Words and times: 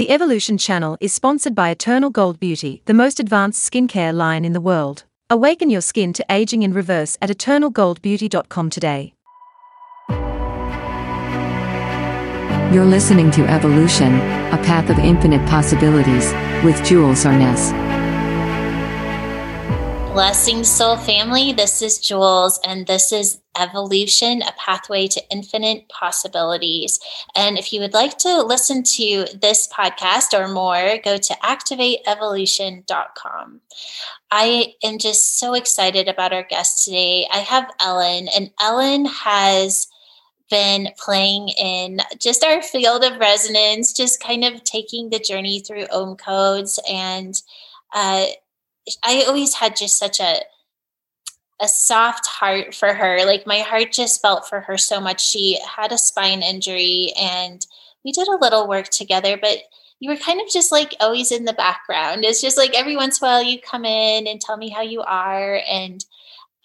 The 0.00 0.08
Evolution 0.08 0.56
channel 0.56 0.96
is 0.98 1.12
sponsored 1.12 1.54
by 1.54 1.68
Eternal 1.68 2.08
Gold 2.08 2.40
Beauty, 2.40 2.80
the 2.86 2.94
most 2.94 3.20
advanced 3.20 3.70
skincare 3.70 4.14
line 4.14 4.46
in 4.46 4.54
the 4.54 4.60
world. 4.62 5.04
Awaken 5.28 5.68
your 5.68 5.82
skin 5.82 6.14
to 6.14 6.24
aging 6.30 6.62
in 6.62 6.72
reverse 6.72 7.18
at 7.20 7.28
eternalgoldbeauty.com 7.28 8.70
today. 8.70 9.12
You're 12.72 12.86
listening 12.86 13.30
to 13.32 13.44
Evolution, 13.44 14.14
a 14.14 14.58
path 14.64 14.88
of 14.88 14.98
infinite 14.98 15.46
possibilities, 15.46 16.32
with 16.64 16.82
Jules 16.82 17.26
Arness. 17.26 17.70
Blessing 20.14 20.64
Soul 20.64 20.96
Family. 20.96 21.52
This 21.52 21.82
is 21.82 21.98
Jules, 21.98 22.58
and 22.64 22.86
this 22.86 23.12
is 23.12 23.39
Evolution, 23.58 24.42
a 24.42 24.52
pathway 24.52 25.08
to 25.08 25.20
infinite 25.30 25.88
possibilities. 25.88 27.00
And 27.34 27.58
if 27.58 27.72
you 27.72 27.80
would 27.80 27.92
like 27.92 28.16
to 28.18 28.40
listen 28.42 28.84
to 28.84 29.26
this 29.40 29.66
podcast 29.68 30.38
or 30.38 30.46
more, 30.48 30.98
go 31.04 31.16
to 31.16 31.34
activateevolution.com. 31.42 33.60
I 34.30 34.74
am 34.82 34.98
just 34.98 35.38
so 35.38 35.54
excited 35.54 36.08
about 36.08 36.32
our 36.32 36.44
guest 36.44 36.84
today. 36.84 37.26
I 37.32 37.38
have 37.38 37.70
Ellen, 37.80 38.28
and 38.34 38.50
Ellen 38.60 39.06
has 39.06 39.88
been 40.48 40.90
playing 40.98 41.48
in 41.50 42.00
just 42.18 42.44
our 42.44 42.62
field 42.62 43.04
of 43.04 43.18
resonance, 43.18 43.92
just 43.92 44.22
kind 44.22 44.44
of 44.44 44.64
taking 44.64 45.10
the 45.10 45.18
journey 45.18 45.60
through 45.60 45.86
ohm 45.90 46.16
codes 46.16 46.80
and 46.88 47.42
uh, 47.92 48.26
I 49.02 49.24
always 49.26 49.54
had 49.54 49.76
just 49.76 49.98
such 49.98 50.20
a 50.20 50.36
a 51.60 51.68
soft 51.68 52.26
heart 52.26 52.74
for 52.74 52.94
her. 52.94 53.24
Like 53.24 53.46
my 53.46 53.58
heart 53.58 53.92
just 53.92 54.22
felt 54.22 54.48
for 54.48 54.60
her 54.60 54.78
so 54.78 55.00
much. 55.00 55.26
She 55.26 55.58
had 55.66 55.92
a 55.92 55.98
spine 55.98 56.42
injury 56.42 57.12
and 57.20 57.64
we 58.04 58.12
did 58.12 58.28
a 58.28 58.38
little 58.40 58.68
work 58.68 58.88
together, 58.88 59.36
but 59.40 59.58
you 60.00 60.10
were 60.10 60.16
kind 60.16 60.40
of 60.40 60.48
just 60.48 60.72
like 60.72 60.94
always 61.00 61.30
in 61.30 61.44
the 61.44 61.52
background. 61.52 62.24
It's 62.24 62.40
just 62.40 62.56
like 62.56 62.74
every 62.74 62.96
once 62.96 63.20
in 63.20 63.26
a 63.26 63.28
while 63.28 63.42
you 63.42 63.60
come 63.60 63.84
in 63.84 64.26
and 64.26 64.40
tell 64.40 64.56
me 64.56 64.70
how 64.70 64.80
you 64.80 65.02
are. 65.02 65.60
And 65.68 66.02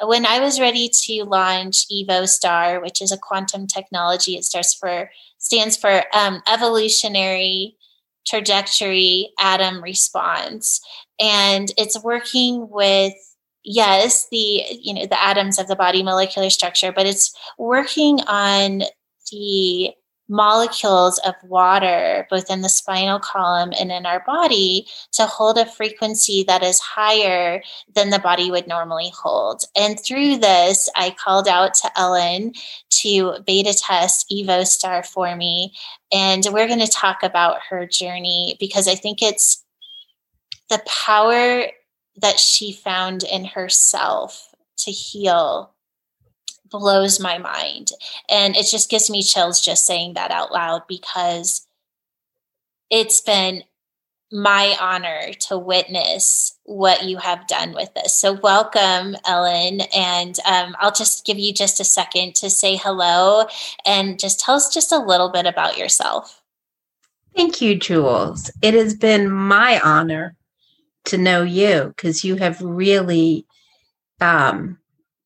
when 0.02 0.25
I 0.25 0.39
was 0.39 0.59
ready 0.59 0.89
to 0.89 1.23
launch 1.25 1.85
Evo 1.89 2.27
Star, 2.27 2.80
which 2.81 3.02
is 3.02 3.11
a 3.11 3.17
quantum 3.17 3.67
technology, 3.67 4.35
it 4.35 4.45
starts 4.45 4.73
for 4.73 5.09
stands 5.37 5.75
for 5.75 6.03
um, 6.13 6.41
evolutionary 6.47 7.75
trajectory 8.25 9.30
atom 9.39 9.83
response 9.83 10.81
and 11.19 11.71
it's 11.77 12.02
working 12.03 12.67
with 12.69 13.13
yes 13.66 14.27
the 14.30 14.63
you 14.71 14.94
know 14.94 15.05
the 15.05 15.21
atoms 15.21 15.59
of 15.59 15.67
the 15.67 15.75
body 15.75 16.03
molecular 16.03 16.49
structure 16.49 16.91
but 16.91 17.05
it's 17.05 17.35
working 17.58 18.19
on 18.27 18.83
the 19.31 19.91
molecules 20.27 21.19
of 21.19 21.35
water 21.44 22.25
both 22.31 22.49
in 22.49 22.61
the 22.61 22.69
spinal 22.69 23.19
column 23.19 23.71
and 23.80 23.91
in 23.91 24.05
our 24.05 24.23
body 24.25 24.88
to 25.11 25.25
hold 25.25 25.58
a 25.58 25.66
frequency 25.66 26.43
that 26.47 26.63
is 26.63 26.80
higher 26.80 27.61
than 27.93 28.09
the 28.09 28.17
body 28.17 28.49
would 28.49 28.67
normally 28.67 29.11
hold. 29.16 29.63
And 29.77 29.99
through 29.99 30.38
this 30.38 30.89
i 30.95 31.16
called 31.23 31.47
out 31.47 31.75
to 31.75 31.91
ellen 31.95 32.53
to 32.89 33.36
beta 33.45 33.73
test 33.73 34.25
evo 34.31 34.66
star 34.66 35.03
for 35.03 35.36
me 35.36 35.73
and 36.11 36.47
we're 36.52 36.67
going 36.67 36.80
to 36.80 36.88
talk 36.88 37.21
about 37.21 37.59
her 37.69 37.86
journey 37.86 38.58
because 38.59 38.88
i 38.88 38.95
think 38.95 39.21
it's 39.21 39.63
the 40.69 40.81
power 40.88 41.67
that 42.17 42.39
she 42.39 42.71
found 42.71 43.23
in 43.23 43.45
herself 43.45 44.53
to 44.77 44.91
heal 44.91 45.73
blows 46.69 47.19
my 47.19 47.38
mind. 47.38 47.91
And 48.30 48.55
it 48.55 48.66
just 48.69 48.89
gives 48.89 49.09
me 49.09 49.23
chills 49.23 49.61
just 49.61 49.85
saying 49.85 50.13
that 50.16 50.31
out 50.31 50.52
loud 50.52 50.83
because 50.88 51.67
it's 52.89 53.21
been 53.21 53.63
my 54.31 54.75
honor 54.81 55.31
to 55.39 55.58
witness 55.58 56.58
what 56.63 57.05
you 57.05 57.17
have 57.17 57.47
done 57.47 57.73
with 57.73 57.93
this. 57.93 58.13
So, 58.13 58.33
welcome, 58.33 59.16
Ellen. 59.25 59.81
And 59.95 60.38
um, 60.45 60.75
I'll 60.80 60.91
just 60.91 61.26
give 61.26 61.37
you 61.37 61.53
just 61.53 61.80
a 61.80 61.83
second 61.83 62.36
to 62.36 62.49
say 62.49 62.76
hello 62.76 63.45
and 63.86 64.20
just 64.20 64.39
tell 64.39 64.55
us 64.55 64.73
just 64.73 64.92
a 64.92 64.97
little 64.97 65.30
bit 65.30 65.45
about 65.45 65.77
yourself. 65.77 66.42
Thank 67.36 67.61
you, 67.61 67.76
Jules. 67.76 68.49
It 68.61 68.73
has 68.73 68.95
been 68.95 69.30
my 69.30 69.80
honor 69.82 70.36
to 71.05 71.17
know 71.17 71.43
you 71.43 71.93
because 71.95 72.23
you 72.23 72.36
have 72.36 72.61
really 72.61 73.45
um, 74.21 74.77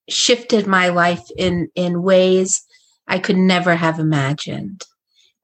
shifted 0.09 0.67
my 0.67 0.89
life 0.89 1.23
in 1.37 1.69
in 1.75 2.01
ways 2.01 2.61
I 3.07 3.19
could 3.19 3.37
never 3.37 3.75
have 3.75 3.99
imagined. 3.99 4.83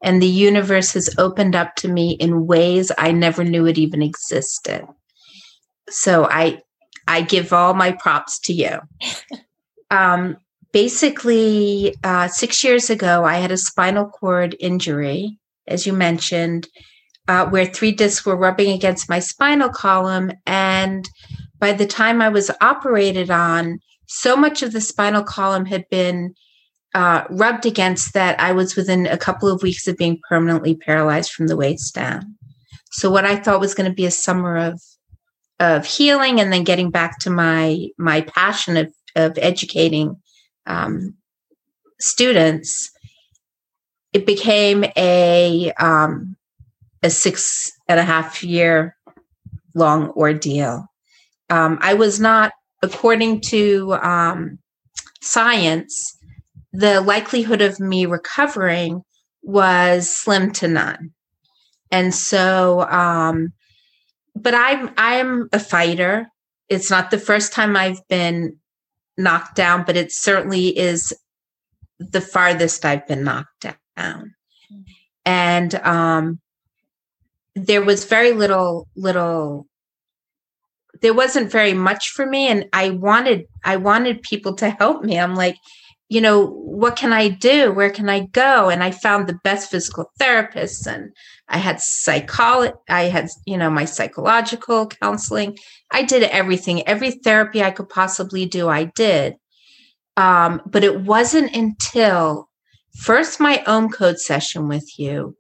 And 0.02 0.22
the 0.22 0.28
universe 0.28 0.94
has 0.94 1.10
opened 1.18 1.56
up 1.56 1.76
to 1.78 1.88
me 1.88 2.12
in 2.12 2.46
ways 2.46 2.92
I 2.98 3.12
never 3.12 3.44
knew 3.44 3.66
it 3.66 3.78
even 3.78 4.02
existed. 4.02 4.86
So 5.90 6.26
I 6.26 6.62
I 7.08 7.22
give 7.22 7.54
all 7.54 7.74
my 7.74 7.92
props 7.92 8.40
to 8.42 8.54
you. 8.54 8.80
Um, 9.92 10.38
basically, 10.72 11.96
uh, 12.04 12.28
six 12.28 12.64
years 12.64 12.90
ago, 12.90 13.24
I 13.24 13.36
had 13.36 13.52
a 13.52 13.58
spinal 13.58 14.08
cord 14.08 14.56
injury, 14.60 15.38
as 15.68 15.86
you 15.86 15.94
mentioned, 15.94 16.68
uh, 17.28 17.48
where 17.48 17.66
three 17.66 17.92
discs 17.92 18.26
were 18.26 18.36
rubbing 18.36 18.72
against 18.72 19.10
my 19.10 19.20
spinal 19.20 19.70
column. 19.70 20.32
And 20.46 21.10
by 21.60 21.74
the 21.74 21.86
time 21.86 22.22
I 22.22 22.30
was 22.30 22.52
operated 22.62 23.30
on, 23.30 23.80
so 24.08 24.36
much 24.36 24.62
of 24.62 24.72
the 24.72 24.82
spinal 24.82 25.24
column 25.24 25.66
had 25.66 25.90
been 25.90 26.36
uh, 26.94 27.26
rubbed 27.30 27.66
against 27.66 28.14
that 28.14 28.40
I 28.40 28.54
was 28.54 28.76
within 28.76 29.06
a 29.08 29.18
couple 29.18 29.50
of 29.50 29.62
weeks 29.62 29.88
of 29.88 29.98
being 29.98 30.20
permanently 30.30 30.76
paralyzed 30.76 31.32
from 31.32 31.48
the 31.48 31.58
waist 31.58 31.94
down. 31.96 32.36
So 32.92 33.12
what 33.12 33.26
I 33.26 33.36
thought 33.36 33.60
was 33.60 33.74
going 33.74 33.90
to 33.90 33.96
be 33.96 34.06
a 34.06 34.12
summer 34.12 34.58
of 34.58 34.82
of 35.60 35.86
healing 35.86 36.42
and 36.42 36.52
then 36.52 36.66
getting 36.66 36.92
back 36.92 37.20
to 37.20 37.30
my 37.30 37.88
my 37.98 38.22
passion 38.22 38.78
of 38.78 38.94
of 39.16 39.38
educating 39.38 40.18
um, 40.66 41.16
students, 42.00 42.92
it 44.14 44.26
became 44.26 44.86
a 44.96 45.72
um, 45.74 46.35
a 47.06 47.10
six 47.10 47.72
and 47.88 48.00
a 48.00 48.04
half 48.04 48.44
year 48.44 48.98
long 49.76 50.10
ordeal. 50.12 50.88
Um, 51.52 51.78
I 51.82 51.94
was 51.94 52.20
not, 52.20 52.52
according 52.82 53.42
to 53.42 53.94
um, 54.02 54.58
science, 55.22 56.18
the 56.74 57.02
likelihood 57.02 57.62
of 57.62 57.80
me 57.80 58.08
recovering 58.08 59.04
was 59.44 60.10
slim 60.10 60.52
to 60.54 60.68
none. 60.68 61.12
And 61.92 62.14
so, 62.14 62.82
um, 62.90 63.54
but 64.36 64.56
I'm 64.56 64.92
I'm 64.98 65.48
a 65.54 65.60
fighter. 65.60 66.28
It's 66.68 66.90
not 66.90 67.12
the 67.12 67.20
first 67.20 67.54
time 67.54 67.78
I've 67.78 68.06
been 68.08 68.58
knocked 69.16 69.56
down, 69.56 69.84
but 69.86 69.96
it 69.96 70.12
certainly 70.12 70.78
is 70.78 71.14
the 72.00 72.20
farthest 72.20 72.84
I've 72.84 73.08
been 73.08 73.24
knocked 73.24 73.62
down. 73.62 74.34
Mm-hmm. 74.74 74.82
And 75.26 75.76
um, 75.76 76.40
there 77.56 77.82
was 77.82 78.06
very 78.06 78.34
little 78.34 78.88
little 78.96 79.68
there 81.02 81.14
wasn't 81.14 81.52
very 81.52 81.74
much 81.74 82.10
for 82.10 82.26
me 82.26 82.48
and 82.48 82.66
i 82.74 82.90
wanted 82.90 83.46
i 83.64 83.76
wanted 83.76 84.22
people 84.22 84.54
to 84.54 84.70
help 84.70 85.04
me. 85.04 85.18
I'm 85.18 85.36
like 85.36 85.58
you 86.08 86.22
know 86.22 86.46
what 86.46 86.96
can 86.96 87.14
i 87.14 87.30
do? 87.30 87.72
Where 87.72 87.90
can 87.90 88.10
i 88.10 88.28
go? 88.28 88.70
And 88.70 88.84
i 88.84 88.92
found 88.92 89.28
the 89.28 89.40
best 89.44 89.72
physical 89.72 90.12
therapists 90.20 90.86
and 90.86 91.12
i 91.48 91.58
had 91.58 91.82
psychology 91.82 92.74
i 92.90 93.04
had 93.04 93.30
you 93.46 93.58
know 93.58 93.70
my 93.70 93.86
psychological 93.86 94.88
counseling. 94.88 95.58
I 95.92 96.04
did 96.04 96.24
everything 96.24 96.88
every 96.88 97.12
therapy 97.12 97.64
i 97.64 97.72
could 97.72 97.90
possibly 97.90 98.46
do 98.46 98.68
i 98.68 98.84
did. 98.84 99.36
Um, 100.18 100.62
but 100.66 100.86
it 100.86 101.02
wasn't 101.02 101.54
until 101.56 102.50
first 102.98 103.40
my 103.40 103.64
own 103.66 103.90
code 103.90 104.20
session 104.20 104.68
with 104.68 105.00
you 105.00 105.36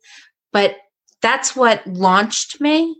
but 0.51 0.77
that's 1.21 1.55
what 1.55 1.85
launched 1.87 2.61
me. 2.61 2.97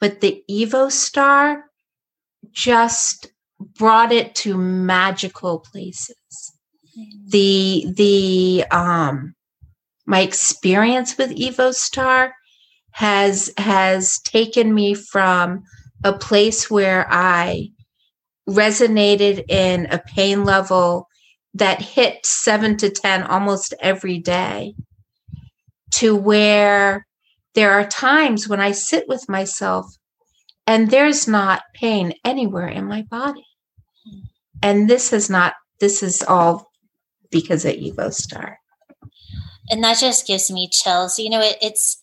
But 0.00 0.20
the 0.20 0.42
Evo 0.50 0.90
Star 0.90 1.64
just 2.52 3.32
brought 3.60 4.12
it 4.12 4.34
to 4.36 4.56
magical 4.56 5.60
places. 5.60 6.16
Mm-hmm. 6.98 7.28
The 7.28 7.86
the 7.96 8.64
um 8.70 9.34
my 10.06 10.20
experience 10.20 11.18
with 11.18 11.30
Evo 11.30 11.72
Star 11.74 12.34
has 12.92 13.52
has 13.58 14.18
taken 14.20 14.72
me 14.74 14.94
from 14.94 15.62
a 16.04 16.12
place 16.12 16.70
where 16.70 17.06
I 17.10 17.70
resonated 18.48 19.44
in 19.50 19.86
a 19.90 19.98
pain 19.98 20.44
level 20.44 21.08
that 21.54 21.80
hit 21.80 22.24
7 22.24 22.76
to 22.78 22.90
10 22.90 23.24
almost 23.24 23.74
every 23.80 24.18
day 24.18 24.74
to 25.92 26.14
where 26.14 27.05
there 27.56 27.72
are 27.72 27.86
times 27.86 28.46
when 28.46 28.60
I 28.60 28.72
sit 28.72 29.08
with 29.08 29.28
myself 29.28 29.86
and 30.66 30.90
there's 30.90 31.26
not 31.26 31.62
pain 31.74 32.12
anywhere 32.22 32.68
in 32.68 32.84
my 32.84 33.02
body. 33.02 33.46
And 34.62 34.90
this 34.90 35.12
is 35.12 35.30
not, 35.30 35.54
this 35.80 36.02
is 36.02 36.22
all 36.22 36.70
because 37.30 37.64
of 37.64 37.72
Evo 37.72 38.12
Star. 38.12 38.58
And 39.70 39.82
that 39.82 39.98
just 39.98 40.26
gives 40.26 40.50
me 40.50 40.68
chills. 40.68 41.18
You 41.18 41.30
know, 41.30 41.40
it, 41.40 41.56
it's, 41.62 42.02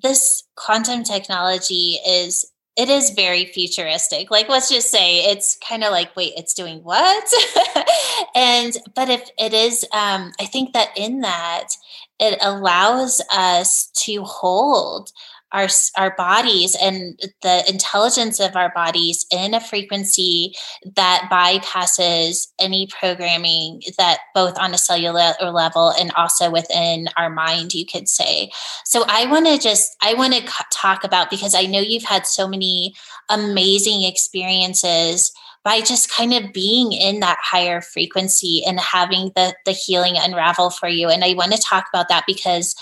this 0.00 0.44
quantum 0.56 1.02
technology 1.02 1.98
is 2.06 2.46
it 2.76 2.88
is 2.88 3.10
very 3.10 3.46
futuristic. 3.46 4.30
Like, 4.30 4.48
let's 4.48 4.68
just 4.68 4.90
say 4.90 5.30
it's 5.30 5.56
kind 5.56 5.84
of 5.84 5.92
like, 5.92 6.14
wait, 6.16 6.32
it's 6.36 6.54
doing 6.54 6.82
what? 6.82 7.24
and, 8.34 8.76
but 8.94 9.08
if 9.08 9.30
it 9.38 9.54
is, 9.54 9.84
um, 9.92 10.32
I 10.40 10.46
think 10.46 10.72
that 10.72 10.90
in 10.96 11.20
that, 11.20 11.68
it 12.18 12.38
allows 12.40 13.20
us 13.32 13.90
to 14.04 14.22
hold 14.22 15.10
our 15.54 15.68
our 15.96 16.14
bodies 16.16 16.76
and 16.82 17.18
the 17.42 17.64
intelligence 17.68 18.40
of 18.40 18.56
our 18.56 18.72
bodies 18.74 19.24
in 19.30 19.54
a 19.54 19.60
frequency 19.60 20.52
that 20.96 21.28
bypasses 21.30 22.48
any 22.58 22.88
programming 22.88 23.80
that 23.96 24.18
both 24.34 24.58
on 24.58 24.74
a 24.74 24.78
cellular 24.78 25.32
level 25.40 25.90
and 25.98 26.10
also 26.16 26.50
within 26.50 27.08
our 27.16 27.30
mind 27.30 27.72
you 27.72 27.86
could 27.86 28.08
say. 28.08 28.50
So 28.84 29.04
i 29.08 29.26
want 29.26 29.46
to 29.46 29.58
just 29.58 29.96
i 30.02 30.12
want 30.14 30.34
to 30.34 30.64
talk 30.70 31.04
about 31.04 31.30
because 31.30 31.54
i 31.54 31.66
know 31.66 31.80
you've 31.80 32.02
had 32.02 32.26
so 32.26 32.48
many 32.48 32.94
amazing 33.30 34.02
experiences 34.02 35.32
by 35.64 35.80
just 35.80 36.12
kind 36.12 36.32
of 36.34 36.52
being 36.52 36.92
in 36.92 37.20
that 37.20 37.38
higher 37.42 37.80
frequency 37.80 38.62
and 38.66 38.78
having 38.78 39.32
the 39.34 39.54
the 39.64 39.72
healing 39.72 40.14
unravel 40.16 40.70
for 40.70 40.88
you. 40.88 41.08
And 41.08 41.24
i 41.24 41.34
want 41.34 41.52
to 41.52 41.58
talk 41.58 41.86
about 41.92 42.08
that 42.08 42.24
because 42.26 42.74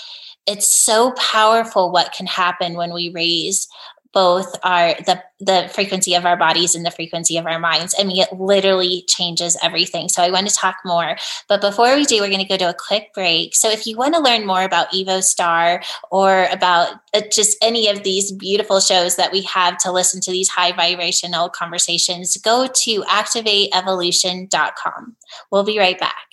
it's 0.45 0.67
so 0.67 1.11
powerful 1.13 1.91
what 1.91 2.11
can 2.11 2.27
happen 2.27 2.73
when 2.73 2.93
we 2.93 3.09
raise 3.09 3.67
both 4.13 4.55
our 4.63 4.95
the 5.05 5.21
the 5.39 5.69
frequency 5.73 6.13
of 6.15 6.25
our 6.25 6.37
bodies 6.37 6.75
and 6.75 6.85
the 6.85 6.91
frequency 6.91 7.35
of 7.37 7.45
our 7.45 7.59
minds. 7.59 7.93
I 7.99 8.03
mean, 8.03 8.21
it 8.21 8.31
literally 8.31 9.03
changes 9.07 9.57
everything. 9.61 10.07
So 10.07 10.23
I 10.23 10.31
want 10.31 10.47
to 10.47 10.55
talk 10.55 10.77
more. 10.85 11.17
But 11.49 11.59
before 11.59 11.93
we 11.95 12.05
do, 12.05 12.21
we're 12.21 12.29
going 12.29 12.39
to 12.39 12.47
go 12.47 12.55
to 12.57 12.69
a 12.69 12.73
quick 12.73 13.13
break. 13.13 13.53
So 13.55 13.69
if 13.69 13.85
you 13.85 13.97
want 13.97 14.15
to 14.15 14.21
learn 14.21 14.45
more 14.45 14.63
about 14.63 14.91
Evo 14.91 15.21
Star 15.21 15.83
or 16.11 16.47
about 16.51 16.93
uh, 17.13 17.21
just 17.31 17.57
any 17.61 17.89
of 17.89 18.03
these 18.03 18.31
beautiful 18.31 18.79
shows 18.79 19.17
that 19.17 19.31
we 19.31 19.41
have 19.41 19.77
to 19.79 19.91
listen 19.91 20.21
to 20.21 20.31
these 20.31 20.49
high 20.49 20.71
vibrational 20.71 21.49
conversations, 21.49 22.37
go 22.37 22.67
to 22.67 23.01
activateevolution.com. 23.01 25.15
We'll 25.51 25.63
be 25.63 25.79
right 25.79 25.99
back. 25.99 26.32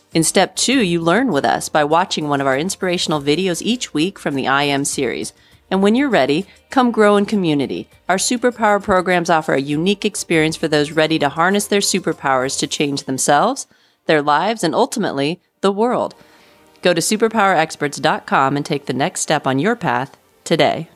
In 0.13 0.23
step 0.23 0.57
two, 0.57 0.81
you 0.81 0.99
learn 0.99 1.31
with 1.31 1.45
us 1.45 1.69
by 1.69 1.85
watching 1.85 2.27
one 2.27 2.41
of 2.41 2.47
our 2.47 2.57
inspirational 2.57 3.21
videos 3.21 3.61
each 3.61 3.93
week 3.93 4.19
from 4.19 4.35
the 4.35 4.45
I 4.45 4.63
Am 4.63 4.83
series. 4.83 5.31
And 5.69 5.81
when 5.81 5.95
you're 5.95 6.09
ready, 6.09 6.47
come 6.69 6.91
grow 6.91 7.15
in 7.15 7.25
community. 7.25 7.87
Our 8.09 8.17
superpower 8.17 8.83
programs 8.83 9.29
offer 9.29 9.53
a 9.53 9.61
unique 9.61 10.03
experience 10.03 10.57
for 10.57 10.67
those 10.67 10.91
ready 10.91 11.17
to 11.19 11.29
harness 11.29 11.65
their 11.65 11.79
superpowers 11.79 12.59
to 12.59 12.67
change 12.67 13.05
themselves, 13.05 13.67
their 14.05 14.21
lives, 14.21 14.65
and 14.65 14.75
ultimately, 14.75 15.39
the 15.61 15.71
world. 15.71 16.13
Go 16.81 16.93
to 16.93 16.99
superpowerexperts.com 16.99 18.57
and 18.57 18.65
take 18.65 18.87
the 18.87 18.93
next 18.93 19.21
step 19.21 19.47
on 19.47 19.59
your 19.59 19.77
path 19.77 20.17
today. 20.43 20.89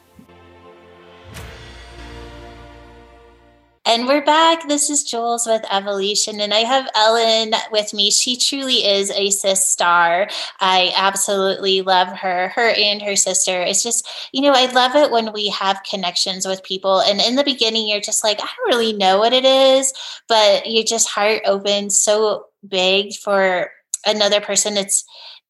And 3.95 4.09
we're 4.09 4.25
back. 4.25 4.67
This 4.67 4.89
is 4.89 5.05
Jules 5.05 5.47
with 5.47 5.63
Evolution, 5.71 6.41
and 6.41 6.53
I 6.53 6.65
have 6.65 6.89
Ellen 6.95 7.53
with 7.71 7.93
me. 7.93 8.11
She 8.11 8.35
truly 8.35 8.85
is 8.85 9.09
a 9.09 9.29
sis 9.29 9.65
star. 9.65 10.27
I 10.59 10.91
absolutely 10.97 11.81
love 11.81 12.09
her, 12.09 12.49
her 12.49 12.71
and 12.71 13.01
her 13.01 13.15
sister. 13.15 13.61
It's 13.61 13.83
just, 13.83 14.05
you 14.33 14.41
know, 14.41 14.51
I 14.53 14.69
love 14.73 14.95
it 14.95 15.11
when 15.11 15.31
we 15.31 15.47
have 15.47 15.81
connections 15.89 16.45
with 16.45 16.61
people. 16.61 16.99
And 16.99 17.21
in 17.21 17.37
the 17.37 17.45
beginning, 17.45 17.87
you're 17.87 18.01
just 18.01 18.21
like, 18.21 18.41
I 18.41 18.47
don't 18.57 18.67
really 18.67 18.91
know 18.91 19.17
what 19.17 19.31
it 19.31 19.45
is, 19.45 19.93
but 20.27 20.65
you 20.65 20.83
just 20.83 21.07
heart 21.07 21.43
open 21.45 21.89
so 21.89 22.47
big 22.67 23.13
for 23.13 23.71
another 24.05 24.41
person. 24.41 24.75
It's 24.75 25.05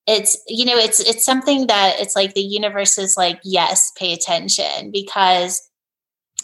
it's 0.06 0.38
you 0.48 0.66
know 0.66 0.78
it's 0.78 1.00
it's 1.00 1.26
something 1.26 1.66
that 1.66 1.96
it's 1.98 2.16
like 2.16 2.36
the 2.36 2.42
universe 2.42 3.00
is 3.00 3.18
like 3.18 3.40
yes 3.44 3.92
pay 3.98 4.14
attention 4.14 4.92
because 4.92 5.68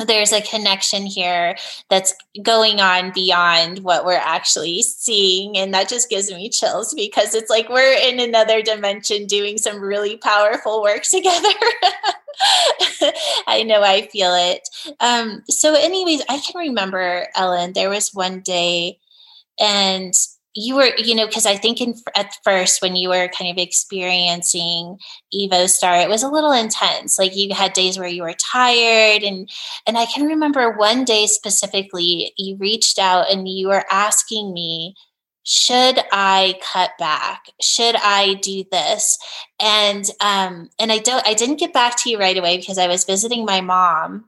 there's 0.06 0.32
a 0.32 0.42
connection 0.42 1.06
here 1.06 1.56
that's 1.90 2.14
going 2.42 2.80
on 2.80 3.12
beyond 3.14 3.80
what 3.80 4.06
we're 4.06 4.14
actually 4.14 4.82
seeing 4.82 5.58
and 5.58 5.74
that 5.74 5.90
just 5.90 6.10
gives 6.10 6.32
me 6.32 6.50
chills 6.50 6.94
because 6.94 7.36
it's 7.36 7.50
like 7.50 7.70
we're 7.70 7.98
in 7.98 8.20
another 8.20 8.62
dimension 8.62 9.26
doing 9.26 9.58
some 9.58 9.80
really 9.80 10.18
powerful 10.18 10.82
work 10.82 11.04
together. 11.10 11.50
I 13.48 13.64
know 13.64 13.84
i 13.84 14.08
feel 14.08 14.34
it. 14.34 14.68
Um, 15.00 15.44
so 15.48 15.76
anyways 15.76 16.22
i 16.30 16.40
can 16.40 16.60
remember 16.60 17.28
ellen 17.36 17.74
there 17.74 17.90
was 17.90 18.14
one 18.14 18.40
day 18.40 18.98
and 19.60 20.14
you 20.54 20.76
were 20.76 20.92
you 20.98 21.16
know 21.16 21.26
because 21.26 21.46
i 21.46 21.56
think 21.56 21.80
in, 21.80 21.96
at 22.16 22.36
first 22.44 22.82
when 22.82 22.96
you 22.96 23.10
were 23.10 23.30
kind 23.30 23.50
of 23.50 23.62
experiencing 23.62 24.98
evo 25.34 25.68
star 25.70 25.96
it 25.96 26.10
was 26.10 26.24
a 26.24 26.30
little 26.30 26.52
intense. 26.52 27.18
Like 27.18 27.36
you 27.36 27.54
had 27.54 27.74
days 27.74 27.98
where 27.98 28.08
you 28.08 28.24
were 28.24 28.34
tired 28.34 29.24
and 29.24 29.50
and 29.88 29.98
i 29.98 30.06
can 30.06 30.28
remember 30.28 30.72
one 30.72 31.06
day 31.06 31.26
specifically 31.28 32.34
you 32.38 32.58
reached 32.58 33.00
out 33.00 33.32
and 33.32 33.48
you 33.48 33.68
were 33.70 33.86
asking 33.90 34.54
me 34.54 34.96
should 35.44 36.00
i 36.12 36.60
cut 36.62 36.92
back? 37.00 37.46
Should 37.62 37.96
i 37.96 38.36
do 38.36 38.64
this? 38.72 39.18
And 39.60 40.06
um 40.20 40.70
and 40.80 40.92
i 40.92 40.98
don't 40.98 41.26
i 41.26 41.34
didn't 41.34 41.60
get 41.60 41.74
back 41.74 41.96
to 42.02 42.10
you 42.10 42.20
right 42.20 42.38
away 42.38 42.58
because 42.58 42.78
i 42.78 42.88
was 42.88 43.06
visiting 43.06 43.46
my 43.46 43.62
mom 43.62 44.26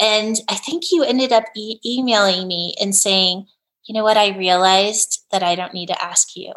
and 0.00 0.36
i 0.48 0.54
think 0.54 0.84
you 0.90 1.04
ended 1.04 1.32
up 1.32 1.44
e- 1.56 1.80
emailing 1.84 2.48
me 2.48 2.74
and 2.80 2.94
saying 2.94 3.46
you 3.88 3.94
know 3.94 4.04
what? 4.04 4.18
I 4.18 4.36
realized 4.36 5.24
that 5.32 5.42
I 5.42 5.54
don't 5.54 5.72
need 5.72 5.86
to 5.86 6.02
ask 6.02 6.36
you, 6.36 6.52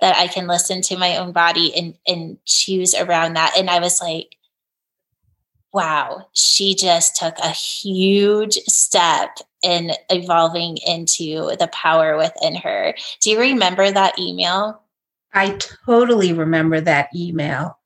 that 0.00 0.16
I 0.16 0.26
can 0.28 0.46
listen 0.46 0.82
to 0.82 0.98
my 0.98 1.16
own 1.16 1.32
body 1.32 1.74
and, 1.74 1.94
and 2.06 2.36
choose 2.44 2.94
around 2.94 3.32
that. 3.34 3.54
And 3.56 3.70
I 3.70 3.80
was 3.80 4.02
like, 4.02 4.36
wow, 5.72 6.26
she 6.34 6.74
just 6.74 7.16
took 7.16 7.38
a 7.38 7.48
huge 7.48 8.54
step 8.68 9.38
in 9.62 9.92
evolving 10.10 10.76
into 10.86 11.56
the 11.58 11.70
power 11.72 12.18
within 12.18 12.54
her. 12.56 12.94
Do 13.22 13.30
you 13.30 13.40
remember 13.40 13.90
that 13.90 14.18
email? 14.18 14.82
I 15.32 15.58
totally 15.86 16.34
remember 16.34 16.80
that 16.82 17.08
email. 17.16 17.78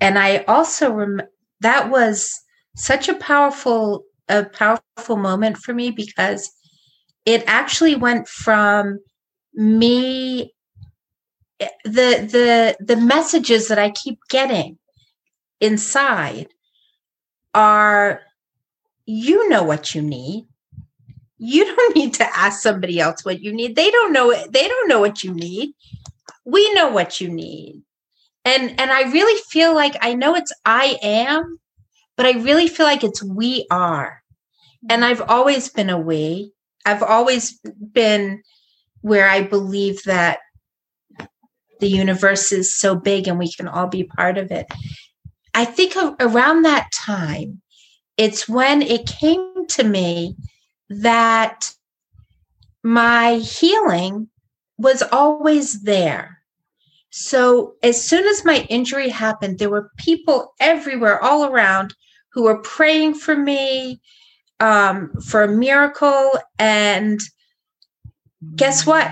And 0.00 0.18
I 0.18 0.44
also 0.48 0.92
rem- 0.92 1.22
that 1.60 1.90
was 1.90 2.40
such 2.74 3.08
a 3.08 3.14
powerful 3.14 4.04
a 4.30 4.44
powerful 4.44 5.16
moment 5.16 5.58
for 5.58 5.74
me 5.74 5.90
because 5.90 6.52
it 7.24 7.44
actually 7.46 7.94
went 7.94 8.28
from 8.28 9.00
me 9.54 10.52
the 11.84 12.26
the 12.30 12.76
the 12.80 12.96
messages 12.96 13.68
that 13.68 13.78
I 13.78 13.90
keep 13.90 14.18
getting 14.28 14.78
inside 15.60 16.48
are 17.54 18.22
you 19.06 19.48
know 19.48 19.62
what 19.62 19.94
you 19.94 20.02
need. 20.02 20.46
You 21.38 21.64
don't 21.76 21.96
need 21.96 22.14
to 22.14 22.38
ask 22.38 22.62
somebody 22.62 23.00
else 23.00 23.24
what 23.24 23.40
you 23.40 23.52
need. 23.52 23.76
They 23.76 23.90
don't 23.90 24.12
know 24.12 24.30
it 24.30 24.52
they 24.52 24.66
don't 24.66 24.88
know 24.88 25.00
what 25.00 25.22
you 25.22 25.34
need. 25.34 25.74
We 26.44 26.72
know 26.74 26.88
what 26.88 27.20
you 27.20 27.28
need. 27.28 27.82
And 28.44 28.80
and 28.80 28.90
i 28.90 29.02
really 29.02 29.40
feel 29.50 29.74
like 29.74 29.96
i 30.00 30.14
know 30.14 30.34
it's 30.34 30.52
i 30.64 30.96
am 31.02 31.60
but 32.16 32.24
i 32.24 32.32
really 32.32 32.68
feel 32.68 32.86
like 32.86 33.04
it's 33.04 33.22
we 33.22 33.66
are. 33.70 34.22
And 34.88 35.04
i've 35.04 35.20
always 35.20 35.68
been 35.68 35.90
a 35.90 35.98
we 35.98 36.54
I've 36.84 37.02
always 37.02 37.58
been 37.92 38.42
where 39.02 39.28
I 39.28 39.42
believe 39.42 40.02
that 40.04 40.40
the 41.80 41.88
universe 41.88 42.52
is 42.52 42.74
so 42.74 42.94
big 42.94 43.26
and 43.26 43.38
we 43.38 43.50
can 43.50 43.68
all 43.68 43.86
be 43.86 44.04
part 44.04 44.38
of 44.38 44.50
it. 44.50 44.66
I 45.54 45.64
think 45.64 45.94
around 46.20 46.62
that 46.62 46.90
time, 46.92 47.60
it's 48.16 48.48
when 48.48 48.82
it 48.82 49.06
came 49.06 49.66
to 49.68 49.84
me 49.84 50.36
that 50.90 51.72
my 52.82 53.36
healing 53.36 54.28
was 54.78 55.02
always 55.10 55.82
there. 55.82 56.38
So 57.10 57.74
as 57.82 58.02
soon 58.02 58.26
as 58.26 58.44
my 58.44 58.66
injury 58.68 59.08
happened, 59.08 59.58
there 59.58 59.70
were 59.70 59.90
people 59.96 60.54
everywhere, 60.60 61.22
all 61.22 61.44
around, 61.44 61.94
who 62.32 62.44
were 62.44 62.62
praying 62.62 63.14
for 63.14 63.36
me, 63.36 64.00
um, 64.60 65.12
for 65.20 65.42
a 65.42 65.48
miracle. 65.48 66.30
And 66.58 67.20
guess 68.56 68.86
what? 68.86 69.10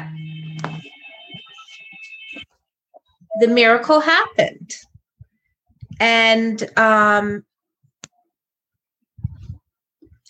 The 3.41 3.49
miracle 3.49 4.01
happened. 4.01 4.75
And 6.01 6.63
um, 6.79 7.45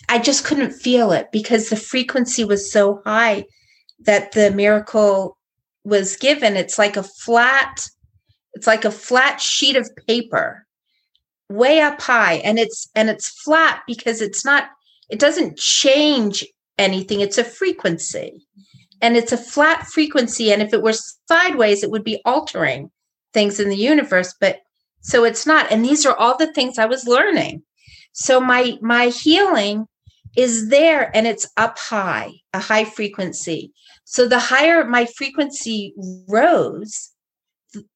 I 0.09 0.19
just 0.19 0.45
couldn't 0.45 0.73
feel 0.73 1.13
it 1.13 1.29
because 1.33 1.69
the 1.69 1.77
frequency 1.77 2.45
was 2.45 2.71
so 2.71 3.03
high 3.05 3.45
that 4.01 4.33
the 4.33 4.51
miracle 4.51 5.37
was 5.85 6.17
given. 6.17 6.57
It's 6.57 6.79
like 6.79 6.97
a 6.97 7.03
flat, 7.03 7.87
it's 8.55 8.67
like 8.67 8.85
a 8.85 8.91
flat 8.91 9.41
sheet 9.41 9.77
of 9.77 9.91
paper 10.07 10.67
way 11.51 11.81
up 11.81 12.01
high 12.01 12.35
and 12.35 12.59
it's 12.59 12.89
and 12.95 13.09
it's 13.09 13.29
flat 13.29 13.83
because 13.87 14.21
it's 14.21 14.45
not 14.45 14.69
it 15.09 15.19
doesn't 15.19 15.57
change 15.57 16.45
anything. 16.79 17.21
It's 17.21 17.39
a 17.39 17.45
frequency. 17.45 18.47
And 19.01 19.17
it's 19.17 19.33
a 19.33 19.37
flat 19.37 19.87
frequency. 19.87 20.53
And 20.53 20.61
if 20.61 20.73
it 20.73 20.83
were 20.83 20.95
sideways 21.29 21.83
it 21.83 21.91
would 21.91 22.05
be 22.05 22.21
altering 22.25 22.91
things 23.33 23.61
in 23.61 23.69
the 23.69 23.77
universe. 23.77 24.35
But 24.41 24.61
so 25.01 25.25
it's 25.25 25.47
not. 25.47 25.71
And 25.71 25.85
these 25.85 26.05
are 26.05 26.17
all 26.17 26.37
the 26.37 26.53
things 26.53 26.79
i 26.79 26.87
was 26.87 27.07
learning. 27.07 27.63
So 28.13 28.41
my 28.41 28.79
my 28.81 29.09
healing 29.09 29.87
is 30.37 30.69
there 30.69 31.15
and 31.17 31.27
it's 31.27 31.49
up 31.57 31.79
high 31.79 32.33
a 32.53 32.59
high 32.59 32.85
frequency. 32.85 33.73
So 34.05 34.27
the 34.27 34.39
higher 34.39 34.85
my 34.85 35.07
frequency 35.07 35.95
rose 36.29 37.11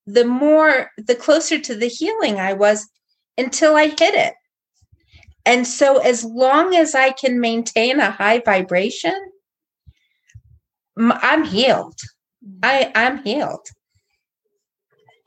the 0.07 0.25
more 0.25 0.91
the 0.99 1.15
closer 1.15 1.59
to 1.59 1.75
the 1.75 1.87
healing 1.89 2.39
i 2.39 2.53
was 2.53 2.87
until 3.39 3.77
I 3.77 3.87
hit 3.87 4.15
it. 4.15 4.35
And 5.45 5.67
so, 5.67 5.99
as 5.99 6.25
long 6.25 6.75
as 6.75 6.95
I 6.95 7.11
can 7.11 7.41
maintain 7.41 7.99
a 7.99 8.11
high 8.11 8.41
vibration, 8.41 9.33
I'm 10.97 11.45
healed. 11.45 11.99
I, 12.63 12.93
I'm 12.95 13.23
healed. 13.25 13.67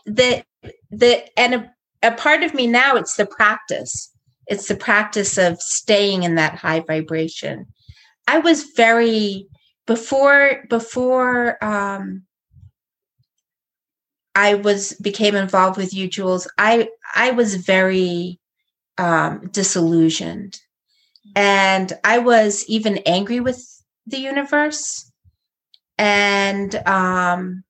The, 0.06 0.44
the, 0.92 1.26
and 1.38 1.56
a, 1.56 1.72
a 2.04 2.12
part 2.12 2.44
of 2.44 2.54
me 2.54 2.68
now, 2.68 2.96
it's 2.96 3.16
the 3.16 3.26
practice. 3.26 4.12
It's 4.48 4.68
the 4.68 4.76
practice 4.76 5.38
of 5.38 5.62
staying 5.62 6.24
in 6.24 6.36
that 6.36 6.56
high 6.56 6.82
vibration. 6.82 7.66
I 8.28 8.40
was 8.40 8.72
very, 8.76 9.48
before, 9.86 10.64
before, 10.70 11.64
um, 11.64 12.24
I 14.36 14.56
was 14.56 14.94
became 14.96 15.36
involved 15.36 15.78
with 15.78 15.94
you, 15.94 16.10
Jules, 16.10 16.48
I 16.58 16.90
I 17.16 17.32
was 17.32 17.56
very 17.56 18.38
um, 18.98 19.50
disillusioned, 19.52 20.60
and 21.36 21.92
I 22.04 22.20
was 22.20 22.66
even 22.68 23.00
angry 23.06 23.40
with 23.40 23.62
the 24.08 24.20
universe, 24.20 25.12
and 25.98 26.76
um, 26.88 27.64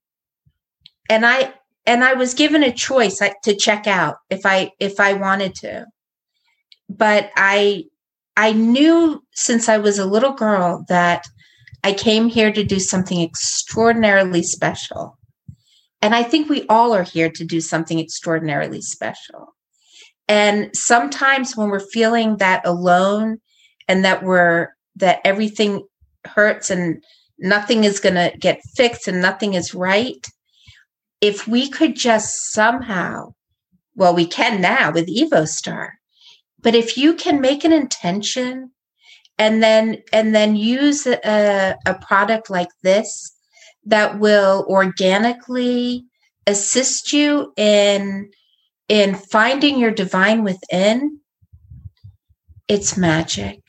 and 1.10 1.26
I 1.26 1.54
and 1.86 2.04
I 2.04 2.14
was 2.14 2.34
given 2.34 2.64
a 2.64 2.72
choice 2.72 3.22
to 3.44 3.56
check 3.56 3.88
out 3.88 4.18
if 4.30 4.46
I 4.46 4.72
if 4.80 5.00
I 5.00 5.14
wanted 5.14 5.56
to, 5.56 5.86
but 6.90 7.32
I 7.36 7.86
I 8.38 8.52
knew 8.52 9.24
since 9.34 9.70
I 9.70 9.78
was 9.78 9.98
a 9.98 10.06
little 10.06 10.34
girl 10.34 10.86
that 10.90 11.26
I 11.84 11.94
came 11.94 12.28
here 12.28 12.52
to 12.52 12.64
do 12.64 12.80
something 12.80 13.22
extraordinarily 13.22 14.44
special. 14.44 15.18
And 16.02 16.14
I 16.14 16.24
think 16.24 16.50
we 16.50 16.66
all 16.68 16.94
are 16.94 17.04
here 17.04 17.30
to 17.30 17.46
do 17.46 17.62
something 17.62 18.00
extraordinarily 18.00 18.82
special. 18.82 19.55
And 20.28 20.76
sometimes 20.76 21.56
when 21.56 21.70
we're 21.70 21.80
feeling 21.80 22.38
that 22.38 22.66
alone 22.66 23.40
and 23.88 24.04
that 24.06 24.24
we're, 24.24 24.70
that 24.96 25.20
everything 25.24 25.86
hurts 26.26 26.70
and 26.70 27.04
nothing 27.38 27.84
is 27.84 28.00
going 28.00 28.16
to 28.16 28.36
get 28.38 28.62
fixed 28.76 29.08
and 29.08 29.22
nothing 29.22 29.54
is 29.54 29.76
right, 29.76 30.26
if 31.22 31.48
we 31.48 31.70
could 31.70 31.96
just 31.96 32.52
somehow, 32.52 33.34
well, 33.96 34.16
we 34.16 34.26
can 34.26 34.62
now 34.62 34.92
with 34.92 35.08
EvoStar, 35.08 35.90
but 36.62 36.76
if 36.76 36.98
you 36.98 37.14
can 37.14 37.42
make 37.42 37.64
an 37.64 37.72
intention 37.72 38.72
and 39.38 39.62
then 39.62 40.02
and 40.14 40.34
then 40.34 40.56
use 40.56 41.06
a, 41.06 41.76
a 41.86 41.94
product 41.96 42.50
like 42.50 42.70
this 42.84 43.36
that 43.86 44.20
will 44.20 44.66
organically 44.68 46.06
assist 46.48 47.14
you 47.14 47.54
in 47.58 48.30
in 48.88 49.16
finding 49.16 49.80
your 49.80 49.92
divine 49.92 50.44
within 50.44 51.20
it's 52.68 52.98
magic. 52.98 53.62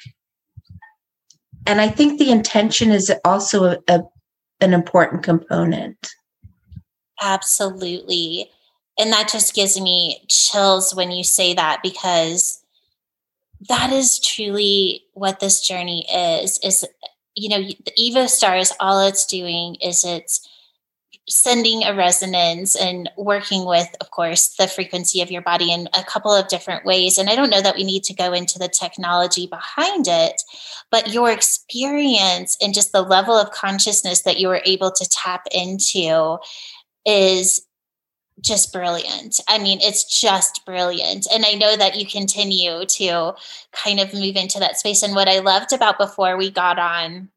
And 1.67 1.81
i 1.81 1.89
think 1.89 2.19
the 2.19 2.31
intention 2.31 2.91
is 2.91 3.13
also 3.25 3.65
a, 3.65 3.79
a, 3.89 4.01
an 4.61 4.73
important 4.73 5.23
component. 5.23 6.09
Absolutely. 7.21 8.51
And 8.99 9.13
that 9.13 9.29
just 9.31 9.55
gives 9.55 9.79
me 9.81 10.25
chills 10.29 10.95
when 10.95 11.11
you 11.11 11.25
say 11.25 11.55
that 11.55 11.83
because 11.83 12.63
that 13.69 13.91
is 13.91 14.21
truly 14.21 15.05
what 15.15 15.41
this 15.41 15.61
journey 15.61 16.07
is 16.13 16.59
is 16.63 16.87
you 17.37 17.51
know, 17.51 17.63
the 17.63 17.93
Evo 17.99 18.61
is 18.61 18.73
all 18.81 19.07
it's 19.07 19.27
doing 19.27 19.77
is 19.77 20.05
it's 20.05 20.49
sending 21.29 21.83
a 21.83 21.95
resonance 21.95 22.77
and 22.77 23.11
working 23.17 23.65
with, 23.65 23.89
of 24.01 24.11
course, 24.13 24.55
the 24.57 24.69
frequency 24.69 25.21
of 25.21 25.31
your 25.31 25.43
body 25.43 25.73
in 25.73 25.89
a 25.99 26.05
couple 26.05 26.33
of 26.33 26.47
different 26.47 26.85
ways. 26.85 27.19
And 27.19 27.29
I 27.29 27.35
don't 27.35 27.51
know 27.51 27.63
that 27.63 27.75
we 27.75 27.83
need 27.83 28.05
to 28.05 28.15
go 28.15 28.33
into 28.33 28.59
the 28.59 28.69
technology 28.69 29.49
behind 29.49 30.07
it, 30.09 30.41
but 30.91 31.13
your 31.13 31.33
experience 31.33 32.57
and 32.63 32.73
just 32.73 32.93
the 32.93 33.03
level 33.03 33.35
of 33.35 33.51
consciousness 33.51 34.23
that 34.23 34.39
you 34.39 34.47
were 34.47 34.63
able 34.65 34.93
to 34.93 35.09
tap 35.09 35.47
into 35.51 36.39
is 37.05 37.67
just 38.41 38.73
brilliant. 38.73 39.41
I 39.49 39.59
mean, 39.59 39.81
it's 39.81 40.05
just 40.05 40.65
brilliant. 40.65 41.27
And 41.33 41.45
I 41.45 41.55
know 41.55 41.77
that 41.77 41.97
you 41.97 42.07
continue 42.07 42.85
to 42.85 43.35
kind 43.73 43.99
of 43.99 44.15
move 44.15 44.37
into 44.37 44.61
that 44.61 44.79
space. 44.79 45.03
And 45.03 45.15
what 45.15 45.29
I 45.29 45.41
loved 45.41 45.73
about 45.73 45.99
before 45.99 46.37
we 46.37 46.51
got 46.51 46.79
on 46.79 47.31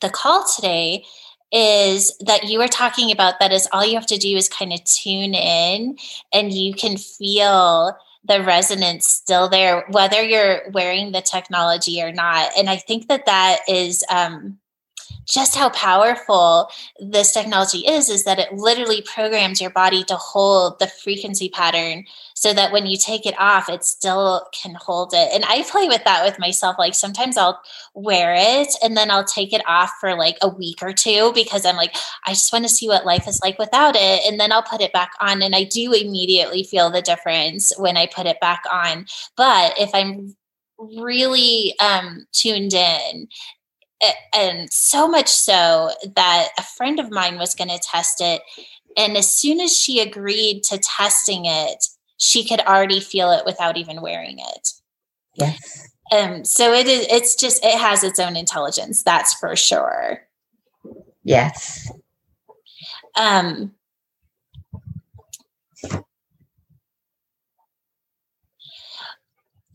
the 0.00 0.10
call 0.10 0.44
today 0.46 1.04
is 1.52 2.16
that 2.20 2.44
you 2.44 2.58
were 2.58 2.68
talking 2.68 3.10
about 3.10 3.40
that 3.40 3.52
is 3.52 3.68
all 3.72 3.84
you 3.84 3.94
have 3.94 4.06
to 4.06 4.18
do 4.18 4.36
is 4.36 4.48
kind 4.48 4.72
of 4.72 4.84
tune 4.84 5.34
in 5.34 5.96
and 6.32 6.52
you 6.52 6.74
can 6.74 6.96
feel 6.96 7.96
the 8.24 8.42
resonance 8.42 9.08
still 9.08 9.48
there 9.48 9.84
whether 9.90 10.22
you're 10.22 10.70
wearing 10.72 11.12
the 11.12 11.22
technology 11.22 12.02
or 12.02 12.12
not. 12.12 12.50
And 12.58 12.68
i 12.68 12.76
think 12.76 13.08
that 13.08 13.26
that 13.26 13.60
is 13.68 14.04
um, 14.10 14.58
just 15.28 15.54
how 15.54 15.68
powerful 15.70 16.70
this 16.98 17.32
technology 17.32 17.86
is 17.86 18.08
is 18.08 18.24
that 18.24 18.38
it 18.38 18.52
literally 18.54 19.02
programs 19.02 19.60
your 19.60 19.70
body 19.70 20.02
to 20.04 20.16
hold 20.16 20.78
the 20.78 20.86
frequency 20.86 21.48
pattern 21.48 22.04
so 22.34 22.54
that 22.54 22.72
when 22.72 22.86
you 22.86 22.96
take 22.96 23.26
it 23.26 23.38
off 23.38 23.68
it 23.68 23.84
still 23.84 24.46
can 24.52 24.74
hold 24.74 25.12
it. 25.12 25.28
And 25.32 25.44
i 25.44 25.62
play 25.64 25.86
with 25.86 26.02
that 26.04 26.24
with 26.24 26.38
myself 26.38 26.76
like 26.78 26.94
sometimes 26.94 27.36
i'll 27.36 27.60
wear 27.94 28.34
it 28.36 28.68
and 28.82 28.96
then 28.96 29.10
i'll 29.10 29.24
take 29.24 29.52
it 29.52 29.62
off 29.66 29.92
for 30.00 30.14
like 30.14 30.38
a 30.40 30.48
week 30.48 30.82
or 30.82 30.92
two 30.92 31.32
because 31.34 31.66
i'm 31.66 31.76
like 31.76 31.94
i 32.26 32.30
just 32.30 32.52
want 32.52 32.64
to 32.64 32.68
see 32.70 32.88
what 32.88 33.06
life 33.06 33.28
is 33.28 33.40
like 33.42 33.58
without 33.58 33.96
it. 33.96 34.22
And 34.26 34.40
then 34.40 34.50
i'll 34.50 34.62
put 34.62 34.80
it 34.80 34.92
back 34.92 35.12
on 35.20 35.42
and 35.42 35.54
i 35.54 35.64
do 35.64 35.92
immediately 35.92 36.64
feel 36.64 36.90
the 36.90 37.02
difference 37.02 37.72
when 37.76 37.96
i 37.96 38.06
put 38.06 38.26
it 38.26 38.40
back 38.40 38.62
on. 38.72 39.06
But 39.36 39.78
if 39.78 39.90
i'm 39.94 40.36
really 40.78 41.74
um, 41.80 42.24
tuned 42.32 42.72
in 42.72 43.26
and 44.34 44.72
so 44.72 45.08
much 45.08 45.28
so 45.28 45.90
that 46.14 46.48
a 46.56 46.62
friend 46.62 47.00
of 47.00 47.10
mine 47.10 47.38
was 47.38 47.54
going 47.54 47.70
to 47.70 47.78
test 47.78 48.20
it 48.20 48.42
and 48.96 49.16
as 49.16 49.30
soon 49.30 49.60
as 49.60 49.76
she 49.76 50.00
agreed 50.00 50.62
to 50.62 50.78
testing 50.78 51.44
it 51.44 51.84
she 52.18 52.44
could 52.44 52.60
already 52.60 53.00
feel 53.00 53.30
it 53.30 53.46
without 53.46 53.76
even 53.76 54.02
wearing 54.02 54.40
it. 54.40 54.72
Yes. 55.36 55.88
Um 56.12 56.44
so 56.44 56.72
it 56.72 56.86
is 56.86 57.06
it's 57.08 57.34
just 57.34 57.64
it 57.64 57.78
has 57.78 58.02
its 58.04 58.18
own 58.18 58.36
intelligence 58.36 59.02
that's 59.02 59.34
for 59.34 59.54
sure. 59.56 60.22
Yes. 61.22 61.90
Um 63.14 63.72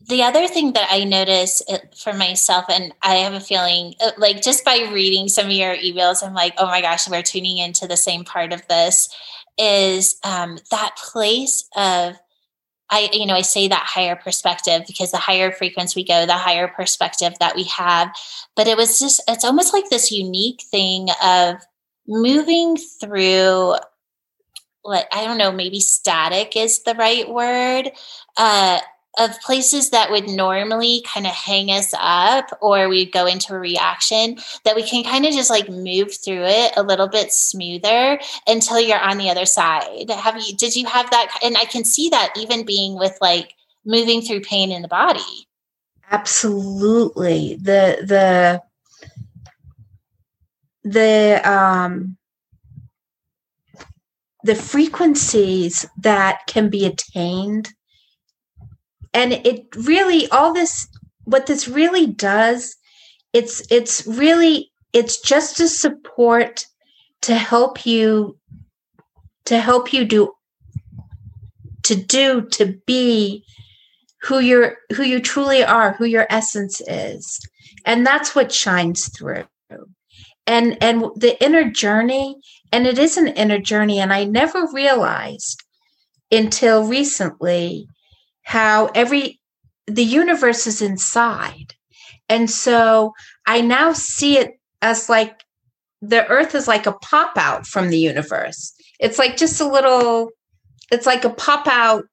the 0.08 0.22
other 0.22 0.46
thing 0.48 0.72
that 0.72 0.88
I 0.90 1.04
notice 1.04 1.62
uh, 1.68 1.78
for 1.96 2.12
myself, 2.12 2.66
and 2.68 2.94
I 3.02 3.16
have 3.16 3.32
a 3.32 3.40
feeling 3.40 3.94
uh, 4.00 4.12
like 4.18 4.42
just 4.42 4.64
by 4.64 4.88
reading 4.92 5.28
some 5.28 5.46
of 5.46 5.52
your 5.52 5.76
emails, 5.76 6.22
I'm 6.22 6.34
like, 6.34 6.54
oh 6.58 6.66
my 6.66 6.80
gosh, 6.80 7.08
we're 7.08 7.22
tuning 7.22 7.58
into 7.58 7.86
the 7.86 7.96
same 7.96 8.24
part 8.24 8.52
of 8.52 8.66
this 8.68 9.08
is 9.56 10.16
um, 10.24 10.58
that 10.70 10.96
place 10.96 11.64
of 11.76 12.16
I, 12.90 13.08
you 13.12 13.26
know, 13.26 13.34
I 13.34 13.42
say 13.42 13.66
that 13.66 13.82
higher 13.86 14.14
perspective 14.14 14.82
because 14.86 15.10
the 15.10 15.16
higher 15.16 15.50
frequency 15.50 16.00
we 16.00 16.04
go, 16.04 16.26
the 16.26 16.34
higher 16.34 16.68
perspective 16.68 17.32
that 17.40 17.56
we 17.56 17.64
have. 17.64 18.14
But 18.54 18.68
it 18.68 18.76
was 18.76 18.98
just, 18.98 19.22
it's 19.26 19.44
almost 19.44 19.72
like 19.72 19.88
this 19.88 20.12
unique 20.12 20.62
thing 20.70 21.08
of 21.22 21.56
moving 22.06 22.76
through 22.76 23.76
what 24.82 25.08
I 25.12 25.24
don't 25.24 25.38
know, 25.38 25.50
maybe 25.50 25.80
static 25.80 26.56
is 26.56 26.82
the 26.82 26.94
right 26.94 27.28
word. 27.28 27.90
Uh, 28.36 28.80
of 29.18 29.40
places 29.40 29.90
that 29.90 30.10
would 30.10 30.28
normally 30.28 31.02
kind 31.06 31.26
of 31.26 31.32
hang 31.32 31.70
us 31.70 31.94
up 31.98 32.56
or 32.60 32.88
we'd 32.88 33.12
go 33.12 33.26
into 33.26 33.54
a 33.54 33.58
reaction 33.58 34.38
that 34.64 34.74
we 34.74 34.82
can 34.82 35.04
kind 35.04 35.24
of 35.24 35.32
just 35.32 35.50
like 35.50 35.68
move 35.68 36.12
through 36.14 36.44
it 36.44 36.72
a 36.76 36.82
little 36.82 37.08
bit 37.08 37.32
smoother 37.32 38.18
until 38.46 38.80
you're 38.80 38.98
on 38.98 39.18
the 39.18 39.30
other 39.30 39.46
side. 39.46 40.10
Have 40.10 40.36
you 40.40 40.56
did 40.56 40.74
you 40.74 40.86
have 40.86 41.10
that 41.10 41.36
and 41.42 41.56
i 41.56 41.64
can 41.64 41.84
see 41.84 42.08
that 42.08 42.32
even 42.36 42.64
being 42.64 42.98
with 42.98 43.16
like 43.20 43.54
moving 43.84 44.22
through 44.22 44.40
pain 44.40 44.72
in 44.72 44.82
the 44.82 44.88
body. 44.88 45.20
Absolutely. 46.10 47.56
The 47.56 47.98
the 48.02 48.62
the 50.84 51.50
um 51.50 52.16
the 54.42 54.54
frequencies 54.54 55.86
that 55.98 56.46
can 56.46 56.68
be 56.68 56.84
attained 56.84 57.70
and 59.14 59.32
it 59.32 59.64
really 59.76 60.28
all 60.28 60.52
this 60.52 60.88
what 61.24 61.46
this 61.46 61.66
really 61.66 62.06
does 62.06 62.76
it's 63.32 63.62
it's 63.70 64.06
really 64.06 64.70
it's 64.92 65.20
just 65.20 65.60
a 65.60 65.68
support 65.68 66.66
to 67.22 67.34
help 67.34 67.86
you 67.86 68.36
to 69.46 69.58
help 69.58 69.92
you 69.92 70.04
do 70.04 70.32
to 71.82 71.94
do 71.94 72.42
to 72.42 72.78
be 72.86 73.44
who 74.22 74.38
you're 74.40 74.78
who 74.94 75.02
you 75.02 75.20
truly 75.20 75.62
are 75.62 75.92
who 75.92 76.04
your 76.04 76.26
essence 76.30 76.80
is. 76.88 77.40
And 77.84 78.06
that's 78.06 78.34
what 78.34 78.52
shines 78.52 79.08
through. 79.08 79.44
And 80.46 80.82
and 80.82 81.04
the 81.16 81.36
inner 81.42 81.70
journey 81.70 82.36
and 82.72 82.86
it 82.86 82.98
is 82.98 83.16
an 83.16 83.28
inner 83.28 83.58
journey 83.58 83.98
and 83.98 84.12
i 84.12 84.24
never 84.24 84.66
realized 84.72 85.62
until 86.30 86.86
recently 86.86 87.88
how 88.44 88.86
every 88.94 89.40
the 89.86 90.04
universe 90.04 90.66
is 90.66 90.80
inside. 90.80 91.74
And 92.28 92.50
so 92.50 93.12
i 93.46 93.60
now 93.60 93.92
see 93.92 94.38
it 94.38 94.58
as 94.80 95.08
like 95.08 95.40
the 96.00 96.26
earth 96.28 96.54
is 96.54 96.68
like 96.68 96.86
a 96.86 96.92
pop 96.92 97.36
out 97.36 97.66
from 97.66 97.88
the 97.88 97.98
universe. 97.98 98.72
It's 99.00 99.18
like 99.18 99.36
just 99.36 99.60
a 99.60 99.68
little 99.68 100.30
it's 100.90 101.06
like 101.06 101.24
a 101.24 101.30
pop 101.30 101.66
out 101.66 102.04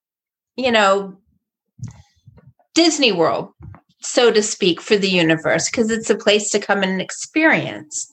you 0.56 0.72
know 0.72 1.18
disney 2.74 3.12
world 3.12 3.54
so 4.02 4.32
to 4.32 4.42
speak 4.42 4.82
for 4.82 4.98
the 4.98 5.10
universe 5.10 5.70
because 5.70 5.90
it's 5.92 6.10
a 6.10 6.18
place 6.18 6.50
to 6.52 6.60
come 6.60 6.84
and 6.84 7.02
experience. 7.02 8.12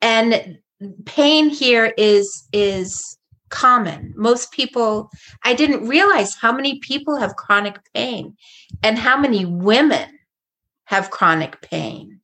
And 0.00 0.58
pain 1.04 1.48
here 1.48 1.92
is 1.98 2.46
is 2.52 3.17
common. 3.50 4.12
Most 4.16 4.52
people 4.52 5.10
i 5.44 5.54
didn't 5.54 5.88
realize 5.88 6.34
how 6.34 6.52
many 6.52 6.78
people 6.80 7.16
have 7.16 7.36
chronic 7.36 7.78
pain 7.94 8.36
and 8.82 8.98
how 8.98 9.18
many 9.18 9.44
women 9.44 10.18
have 10.84 11.10
chronic 11.10 11.60
pain. 11.60 12.20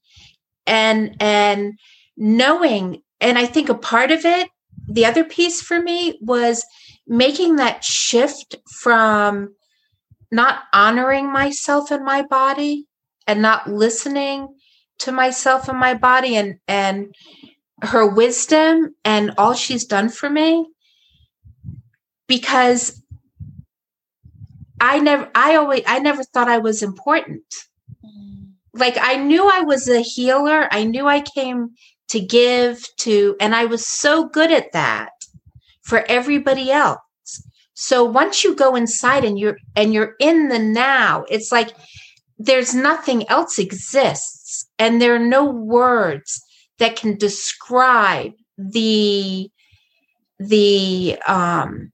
And 0.66 1.16
and 1.20 1.78
knowing 2.16 3.02
and 3.20 3.38
i 3.38 3.46
think 3.46 3.68
a 3.68 3.74
part 3.74 4.10
of 4.10 4.24
it 4.24 4.48
the 4.88 5.06
other 5.06 5.24
piece 5.24 5.60
for 5.60 5.80
me 5.80 6.18
was 6.20 6.64
making 7.06 7.56
that 7.56 7.82
shift 7.82 8.56
from 8.70 9.54
not 10.30 10.64
honoring 10.72 11.30
myself 11.30 11.90
and 11.90 12.04
my 12.04 12.22
body 12.22 12.86
and 13.26 13.40
not 13.42 13.68
listening 13.68 14.48
to 14.98 15.12
myself 15.12 15.68
and 15.68 15.78
my 15.78 15.94
body 15.94 16.36
and 16.36 16.58
and 16.68 17.14
her 17.82 18.06
wisdom 18.06 18.94
and 19.04 19.32
all 19.36 19.54
she's 19.54 19.84
done 19.84 20.08
for 20.08 20.30
me 20.30 20.66
because 22.26 23.02
I 24.80 24.98
never 24.98 25.30
I 25.34 25.56
always 25.56 25.82
I 25.86 25.98
never 25.98 26.22
thought 26.24 26.48
I 26.48 26.58
was 26.58 26.82
important. 26.82 27.42
Like 28.72 28.96
I 29.00 29.16
knew 29.16 29.48
I 29.48 29.60
was 29.60 29.88
a 29.88 30.00
healer. 30.00 30.68
I 30.70 30.84
knew 30.84 31.06
I 31.06 31.20
came 31.20 31.70
to 32.08 32.20
give 32.20 32.84
to 32.98 33.36
and 33.40 33.54
I 33.54 33.64
was 33.64 33.86
so 33.86 34.28
good 34.28 34.50
at 34.50 34.72
that 34.72 35.10
for 35.82 36.04
everybody 36.08 36.70
else. 36.70 36.98
So 37.74 38.04
once 38.04 38.44
you 38.44 38.54
go 38.54 38.76
inside 38.76 39.24
and 39.24 39.38
you're 39.38 39.58
and 39.76 39.92
you're 39.92 40.14
in 40.20 40.48
the 40.48 40.58
now, 40.58 41.24
it's 41.28 41.50
like 41.50 41.72
there's 42.38 42.74
nothing 42.74 43.28
else 43.28 43.58
exists 43.58 44.68
and 44.78 45.00
there 45.00 45.14
are 45.14 45.18
no 45.18 45.44
words 45.44 46.42
that 46.78 46.96
can 46.96 47.16
describe 47.16 48.32
the 48.58 49.50
the 50.38 51.16
um 51.26 51.92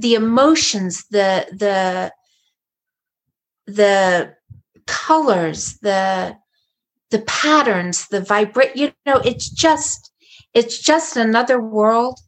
the 0.00 0.14
emotions 0.14 1.04
the 1.10 1.46
the 1.52 2.12
the 3.66 4.34
colors 4.86 5.78
the 5.82 6.36
the 7.10 7.20
patterns 7.20 8.08
the 8.08 8.20
vibrate 8.20 8.74
you 8.76 8.92
know 9.06 9.16
it's 9.24 9.48
just 9.48 10.12
it's 10.54 10.78
just 10.78 11.16
another 11.16 11.60
world 11.60 12.18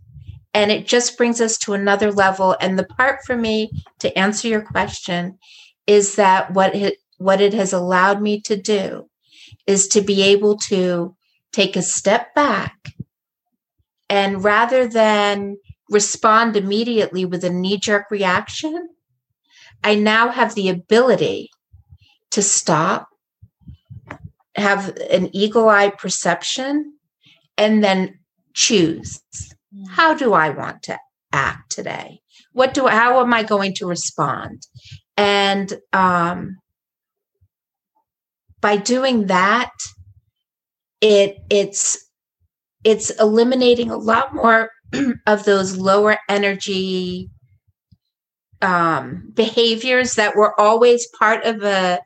and 0.55 0.71
it 0.71 0.87
just 0.87 1.17
brings 1.17 1.41
us 1.41 1.57
to 1.59 1.73
another 1.73 2.13
level. 2.13 2.57
And 2.61 2.79
the 2.79 2.85
part 2.85 3.21
for 3.25 3.37
me 3.37 3.71
to 4.01 4.17
answer 4.19 4.49
your 4.49 4.63
question 4.63 5.39
is 5.87 6.17
that 6.17 6.53
what 6.53 6.75
it 6.75 6.99
what 7.19 7.41
it 7.41 7.55
has 7.55 7.73
allowed 7.73 8.21
me 8.21 8.41
to 8.41 8.57
do 8.57 9.09
is 9.67 9.87
to 9.89 10.01
be 10.01 10.23
able 10.23 10.57
to 10.57 11.15
take 11.53 11.77
a 11.77 11.83
step 11.83 12.35
back 12.35 12.75
and 14.11 14.43
rather 14.43 14.89
than 14.89 15.57
respond 15.93 16.57
immediately 16.57 17.25
with 17.25 17.45
a 17.45 17.51
knee 17.51 17.79
jerk 17.79 18.11
reaction, 18.11 18.89
I 19.85 19.95
now 19.95 20.29
have 20.29 20.55
the 20.55 20.69
ability 20.69 21.51
to 22.31 22.43
stop, 22.43 23.09
have 24.57 24.97
an 25.11 25.35
eagle 25.35 25.69
eye 25.69 25.91
perception, 25.91 26.95
and 27.59 27.85
then 27.85 28.19
choose 28.55 29.21
mm. 29.75 29.89
how 29.89 30.15
do 30.15 30.33
I 30.33 30.51
want 30.51 30.83
to 30.85 30.99
act 31.33 31.73
today? 31.73 32.21
What 32.53 32.75
do 32.75 32.87
how 32.87 33.21
am 33.21 33.33
I 33.33 33.43
going 33.43 33.75
to 33.75 33.87
respond? 33.87 34.67
And 35.17 35.73
um, 35.93 36.59
by 38.61 38.77
doing 38.77 39.27
that, 39.27 39.71
it 41.01 41.37
it's 41.51 42.09
it's 42.85 43.11
eliminating 43.21 43.91
a 43.91 43.97
lot 43.97 44.35
more 44.35 44.71
of 45.27 45.45
those 45.45 45.77
lower 45.77 46.19
energy 46.29 47.31
um, 48.63 49.31
behaviors 49.35 50.15
that 50.15 50.37
were 50.37 50.59
always 50.59 51.07
part 51.19 51.45
of 51.45 51.63
a 51.63 52.01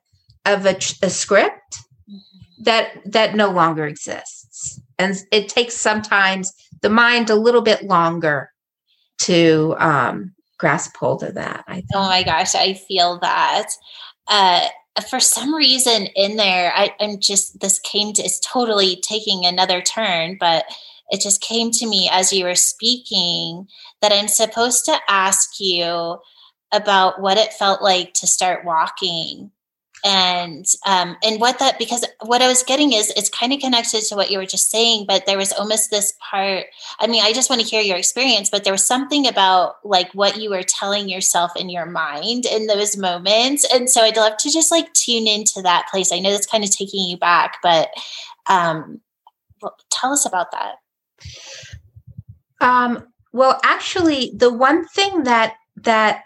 of 0.46 0.64
a, 0.64 0.77
a 1.03 1.11
script 1.11 1.79
mm-hmm. 2.09 2.62
that 2.62 2.99
that 3.05 3.35
no 3.35 3.51
longer 3.51 3.87
exists 3.87 4.81
and 4.99 5.16
it 5.31 5.49
takes 5.49 5.75
sometimes 5.75 6.53
the 6.81 6.88
mind 6.88 7.31
a 7.31 7.35
little 7.35 7.62
bit 7.62 7.85
longer 7.85 8.51
to 9.18 9.75
um, 9.79 10.33
grasp 10.59 10.96
hold 10.96 11.22
of 11.22 11.35
that 11.35 11.64
I 11.68 11.75
think. 11.75 11.87
oh 11.94 12.09
my 12.09 12.22
gosh 12.22 12.55
i 12.55 12.72
feel 12.75 13.18
that 13.20 13.68
uh, 14.29 14.68
for 15.11 15.20
some 15.20 15.55
reason 15.55 16.07
in 16.16 16.37
there 16.37 16.72
I, 16.75 16.94
i'm 17.01 17.20
just 17.20 17.61
this 17.61 17.79
came 17.81 18.14
to 18.14 18.22
it's 18.22 18.40
totally 18.40 18.96
taking 19.03 19.44
another 19.44 19.83
turn 19.83 20.38
but 20.40 20.64
it 21.10 21.20
just 21.20 21.40
came 21.40 21.70
to 21.70 21.86
me 21.86 22.08
as 22.12 22.32
you 22.32 22.44
were 22.44 22.54
speaking 22.54 23.66
that 24.00 24.12
i'm 24.12 24.28
supposed 24.28 24.84
to 24.84 24.96
ask 25.08 25.60
you 25.60 26.18
about 26.72 27.20
what 27.20 27.38
it 27.38 27.52
felt 27.52 27.82
like 27.82 28.12
to 28.12 28.26
start 28.26 28.64
walking 28.64 29.50
and 30.04 30.66
um, 30.86 31.16
and 31.24 31.40
what 31.40 31.58
that 31.58 31.78
because 31.78 32.04
what 32.22 32.42
I 32.42 32.46
was 32.46 32.62
getting 32.62 32.92
is 32.92 33.12
it's 33.16 33.28
kind 33.28 33.52
of 33.52 33.60
connected 33.60 34.02
to 34.02 34.14
what 34.14 34.30
you 34.30 34.38
were 34.38 34.46
just 34.46 34.70
saying, 34.70 35.06
but 35.08 35.26
there 35.26 35.36
was 35.36 35.52
almost 35.52 35.90
this 35.90 36.12
part. 36.20 36.66
I 37.00 37.06
mean, 37.06 37.24
I 37.24 37.32
just 37.32 37.50
want 37.50 37.62
to 37.62 37.66
hear 37.66 37.80
your 37.80 37.96
experience, 37.96 38.48
but 38.48 38.62
there 38.62 38.72
was 38.72 38.86
something 38.86 39.26
about 39.26 39.76
like 39.84 40.12
what 40.12 40.40
you 40.40 40.50
were 40.50 40.62
telling 40.62 41.08
yourself 41.08 41.50
in 41.56 41.70
your 41.70 41.86
mind 41.86 42.46
in 42.46 42.66
those 42.66 42.96
moments, 42.96 43.66
and 43.72 43.90
so 43.90 44.02
I'd 44.02 44.16
love 44.16 44.36
to 44.38 44.50
just 44.50 44.70
like 44.70 44.92
tune 44.92 45.26
into 45.26 45.60
that 45.62 45.88
place. 45.90 46.12
I 46.12 46.20
know 46.20 46.30
that's 46.30 46.46
kind 46.46 46.62
of 46.62 46.70
taking 46.70 47.08
you 47.08 47.16
back, 47.16 47.56
but 47.62 47.88
um, 48.48 49.00
well, 49.60 49.76
tell 49.90 50.12
us 50.12 50.26
about 50.26 50.52
that. 50.52 50.76
Um, 52.61 53.07
well, 53.33 53.61
actually, 53.64 54.33
the 54.35 54.52
one 54.52 54.87
thing 54.88 55.24
that 55.24 55.55
that 55.76 56.22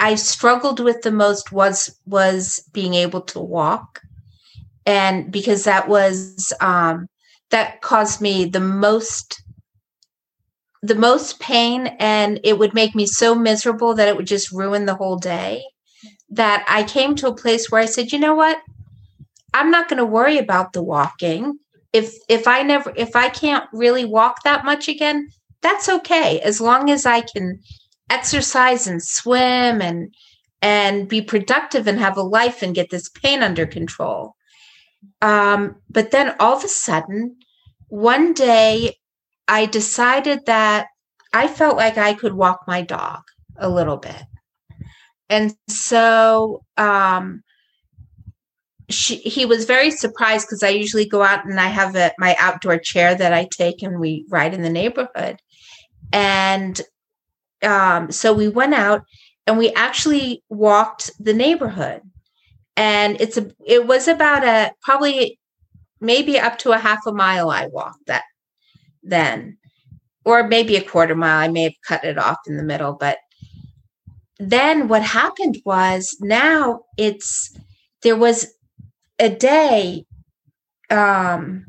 I 0.00 0.14
struggled 0.16 0.80
with 0.80 1.02
the 1.02 1.12
most 1.12 1.52
was 1.52 1.98
was 2.06 2.64
being 2.72 2.94
able 2.94 3.22
to 3.22 3.40
walk, 3.40 4.00
and 4.86 5.30
because 5.32 5.64
that 5.64 5.88
was 5.88 6.52
um, 6.60 7.08
that 7.50 7.80
caused 7.82 8.20
me 8.20 8.44
the 8.46 8.60
most 8.60 9.42
the 10.82 10.94
most 10.94 11.40
pain, 11.40 11.88
and 11.98 12.40
it 12.42 12.58
would 12.58 12.74
make 12.74 12.94
me 12.94 13.06
so 13.06 13.34
miserable 13.34 13.94
that 13.94 14.08
it 14.08 14.16
would 14.16 14.26
just 14.26 14.50
ruin 14.52 14.86
the 14.86 14.94
whole 14.94 15.16
day. 15.16 15.62
That 16.30 16.64
I 16.68 16.84
came 16.84 17.14
to 17.16 17.28
a 17.28 17.34
place 17.34 17.70
where 17.70 17.82
I 17.82 17.86
said, 17.86 18.12
you 18.12 18.18
know 18.18 18.34
what, 18.34 18.58
I'm 19.52 19.70
not 19.70 19.88
going 19.88 19.98
to 19.98 20.06
worry 20.06 20.38
about 20.38 20.72
the 20.72 20.82
walking. 20.82 21.58
If 21.92 22.14
if 22.28 22.46
I 22.48 22.62
never 22.62 22.92
if 22.96 23.16
I 23.16 23.28
can't 23.28 23.64
really 23.72 24.04
walk 24.04 24.42
that 24.44 24.64
much 24.64 24.88
again, 24.88 25.28
that's 25.62 25.88
okay 25.88 26.40
as 26.40 26.60
long 26.60 26.90
as 26.90 27.06
I 27.06 27.20
can 27.22 27.60
exercise 28.10 28.86
and 28.86 29.02
swim 29.02 29.82
and 29.82 30.14
and 30.62 31.08
be 31.08 31.22
productive 31.22 31.86
and 31.86 31.98
have 31.98 32.16
a 32.16 32.22
life 32.22 32.62
and 32.62 32.74
get 32.74 32.90
this 32.90 33.08
pain 33.08 33.42
under 33.42 33.66
control. 33.66 34.34
Um, 35.22 35.76
but 35.90 36.10
then 36.10 36.34
all 36.40 36.56
of 36.56 36.64
a 36.64 36.68
sudden, 36.68 37.36
one 37.88 38.34
day, 38.34 38.96
I 39.48 39.66
decided 39.66 40.46
that 40.46 40.88
I 41.32 41.48
felt 41.48 41.76
like 41.76 41.98
I 41.98 42.14
could 42.14 42.34
walk 42.34 42.60
my 42.66 42.82
dog 42.82 43.22
a 43.58 43.68
little 43.68 43.96
bit. 43.96 44.22
and 45.28 45.54
so 45.68 46.64
um, 46.76 47.42
she, 48.90 49.16
he 49.16 49.46
was 49.46 49.64
very 49.64 49.90
surprised 49.90 50.46
because 50.46 50.62
I 50.62 50.68
usually 50.68 51.06
go 51.06 51.22
out 51.22 51.44
and 51.44 51.60
I 51.60 51.68
have 51.68 51.96
a, 51.96 52.12
my 52.18 52.36
outdoor 52.38 52.78
chair 52.78 53.14
that 53.14 53.32
I 53.32 53.48
take 53.50 53.82
and 53.82 53.98
we 54.00 54.24
ride 54.28 54.54
in 54.54 54.62
the 54.62 54.70
neighborhood. 54.70 55.38
And 56.12 56.80
um, 57.62 58.10
so 58.10 58.32
we 58.32 58.48
went 58.48 58.74
out 58.74 59.02
and 59.46 59.58
we 59.58 59.72
actually 59.74 60.42
walked 60.48 61.10
the 61.18 61.34
neighborhood. 61.34 62.02
And 62.76 63.20
it's 63.20 63.36
a 63.36 63.50
it 63.66 63.86
was 63.86 64.08
about 64.08 64.44
a 64.44 64.72
probably 64.82 65.38
maybe 66.00 66.38
up 66.38 66.58
to 66.58 66.72
a 66.72 66.78
half 66.78 67.06
a 67.06 67.12
mile 67.12 67.50
I 67.50 67.66
walked 67.66 68.06
that 68.06 68.24
then. 69.02 69.58
Or 70.24 70.46
maybe 70.46 70.76
a 70.76 70.82
quarter 70.82 71.14
mile. 71.14 71.38
I 71.38 71.48
may 71.48 71.62
have 71.64 71.72
cut 71.86 72.04
it 72.04 72.18
off 72.18 72.38
in 72.46 72.56
the 72.56 72.62
middle, 72.62 72.92
but 72.92 73.18
then 74.38 74.88
what 74.88 75.02
happened 75.02 75.58
was 75.64 76.16
now 76.20 76.80
it's 76.96 77.56
there 78.02 78.16
was 78.16 78.46
a 79.20 79.28
day 79.28 80.04
um 80.90 81.66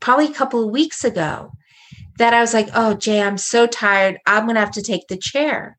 probably 0.00 0.26
a 0.26 0.34
couple 0.34 0.64
of 0.64 0.70
weeks 0.70 1.04
ago 1.04 1.52
that 2.20 2.34
I 2.34 2.40
was 2.40 2.52
like, 2.52 2.68
oh, 2.74 2.94
Jay, 2.94 3.22
I'm 3.22 3.38
so 3.38 3.66
tired. 3.66 4.18
I'm 4.26 4.44
going 4.44 4.54
to 4.54 4.60
have 4.60 4.70
to 4.72 4.82
take 4.82 5.08
the 5.08 5.16
chair. 5.16 5.78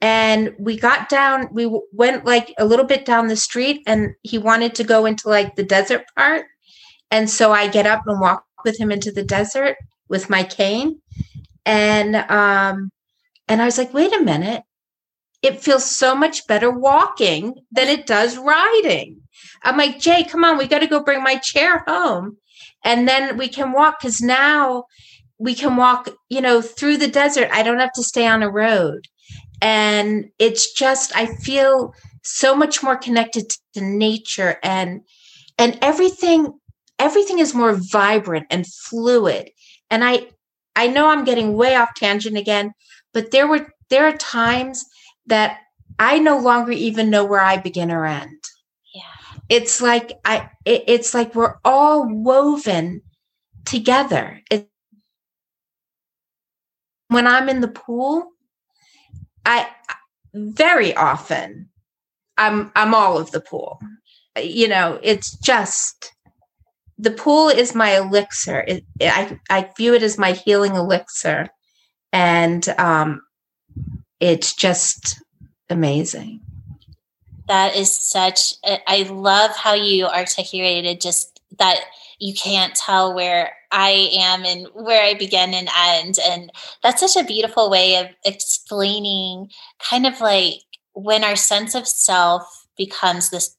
And 0.00 0.54
we 0.58 0.78
got 0.78 1.10
down, 1.10 1.48
we 1.52 1.70
went 1.92 2.24
like 2.24 2.54
a 2.58 2.64
little 2.64 2.84
bit 2.84 3.04
down 3.04 3.28
the 3.28 3.36
street, 3.36 3.82
and 3.86 4.10
he 4.22 4.38
wanted 4.38 4.74
to 4.76 4.84
go 4.84 5.06
into 5.06 5.28
like 5.28 5.54
the 5.54 5.62
desert 5.62 6.04
part. 6.16 6.46
And 7.10 7.28
so 7.28 7.52
I 7.52 7.68
get 7.68 7.86
up 7.86 8.02
and 8.06 8.20
walk 8.20 8.44
with 8.64 8.78
him 8.80 8.90
into 8.90 9.12
the 9.12 9.22
desert 9.22 9.76
with 10.08 10.30
my 10.30 10.42
cane. 10.42 11.00
And 11.64 12.16
um, 12.16 12.90
and 13.48 13.62
I 13.62 13.66
was 13.66 13.78
like, 13.78 13.92
wait 13.94 14.14
a 14.14 14.22
minute. 14.22 14.62
It 15.42 15.62
feels 15.62 15.88
so 15.88 16.14
much 16.14 16.46
better 16.46 16.70
walking 16.70 17.54
than 17.70 17.88
it 17.88 18.06
does 18.06 18.38
riding. 18.38 19.20
I'm 19.62 19.76
like, 19.76 19.98
Jay, 19.98 20.24
come 20.24 20.44
on, 20.44 20.58
we 20.58 20.66
got 20.66 20.80
to 20.80 20.86
go 20.86 21.02
bring 21.02 21.22
my 21.22 21.36
chair 21.36 21.84
home. 21.86 22.36
And 22.84 23.08
then 23.08 23.36
we 23.36 23.48
can 23.48 23.72
walk 23.72 24.00
because 24.00 24.20
now 24.20 24.84
we 25.38 25.54
can 25.54 25.76
walk, 25.76 26.08
you 26.28 26.40
know, 26.40 26.60
through 26.62 26.98
the 26.98 27.08
desert. 27.08 27.48
I 27.52 27.62
don't 27.62 27.80
have 27.80 27.92
to 27.94 28.02
stay 28.02 28.26
on 28.26 28.42
a 28.42 28.50
road. 28.50 29.06
And 29.60 30.30
it's 30.38 30.72
just, 30.72 31.16
I 31.16 31.26
feel 31.26 31.94
so 32.22 32.54
much 32.54 32.82
more 32.82 32.96
connected 32.96 33.50
to 33.74 33.80
nature 33.80 34.58
and 34.62 35.00
and 35.58 35.78
everything 35.80 36.52
everything 36.98 37.38
is 37.38 37.54
more 37.54 37.78
vibrant 37.92 38.46
and 38.50 38.66
fluid 38.66 39.48
and 39.90 40.02
i 40.02 40.26
i 40.74 40.88
know 40.88 41.08
i'm 41.08 41.24
getting 41.24 41.54
way 41.54 41.76
off 41.76 41.94
tangent 41.94 42.36
again 42.36 42.72
but 43.14 43.30
there 43.30 43.46
were 43.46 43.68
there 43.90 44.08
are 44.08 44.16
times 44.16 44.84
that 45.26 45.58
i 46.00 46.18
no 46.18 46.36
longer 46.36 46.72
even 46.72 47.10
know 47.10 47.24
where 47.24 47.40
i 47.40 47.56
begin 47.56 47.90
or 47.92 48.04
end. 48.04 48.40
It's 49.48 49.80
like 49.82 50.12
i 50.24 50.50
it, 50.64 50.84
it's 50.88 51.14
like 51.14 51.34
we're 51.34 51.56
all 51.64 52.08
woven 52.08 53.02
together. 53.66 54.40
It, 54.50 54.68
when 57.08 57.26
i'm 57.26 57.48
in 57.48 57.60
the 57.60 57.68
pool 57.68 58.28
i 59.46 59.68
very 60.34 60.94
often 60.96 61.70
i'm 62.38 62.72
i'm 62.76 62.94
all 62.94 63.18
of 63.18 63.30
the 63.32 63.40
pool. 63.40 63.80
You 64.40 64.68
know 64.68 65.00
it's 65.02 65.36
just 65.38 66.12
the 66.98 67.12
pool 67.12 67.48
is 67.48 67.74
my 67.74 67.96
elixir. 67.98 68.64
It, 68.68 68.84
i 69.02 69.38
i 69.50 69.70
view 69.76 69.94
it 69.94 70.02
as 70.02 70.18
my 70.18 70.32
healing 70.32 70.74
elixir. 70.76 71.48
And 72.12 72.68
um 72.78 73.22
it's 74.20 74.54
just 74.56 75.22
amazing 75.70 76.40
That 77.48 77.76
is 77.76 77.96
such, 77.96 78.54
I 78.64 79.06
love 79.10 79.52
how 79.56 79.74
you 79.74 80.06
articulated 80.06 81.00
just 81.00 81.40
that 81.58 81.80
you 82.18 82.34
can't 82.34 82.74
tell 82.74 83.14
where 83.14 83.52
I 83.70 84.10
am 84.14 84.44
and 84.44 84.68
where 84.74 85.02
I 85.02 85.14
begin 85.14 85.54
and 85.54 85.68
end. 85.76 86.18
And 86.24 86.50
that's 86.82 87.00
such 87.00 87.22
a 87.22 87.26
beautiful 87.26 87.70
way 87.70 87.96
of 87.96 88.08
explaining 88.24 89.50
kind 89.78 90.06
of 90.06 90.20
like 90.20 90.54
when 90.94 91.24
our 91.24 91.36
sense 91.36 91.74
of 91.74 91.86
self 91.86 92.66
becomes 92.76 93.30
this 93.30 93.56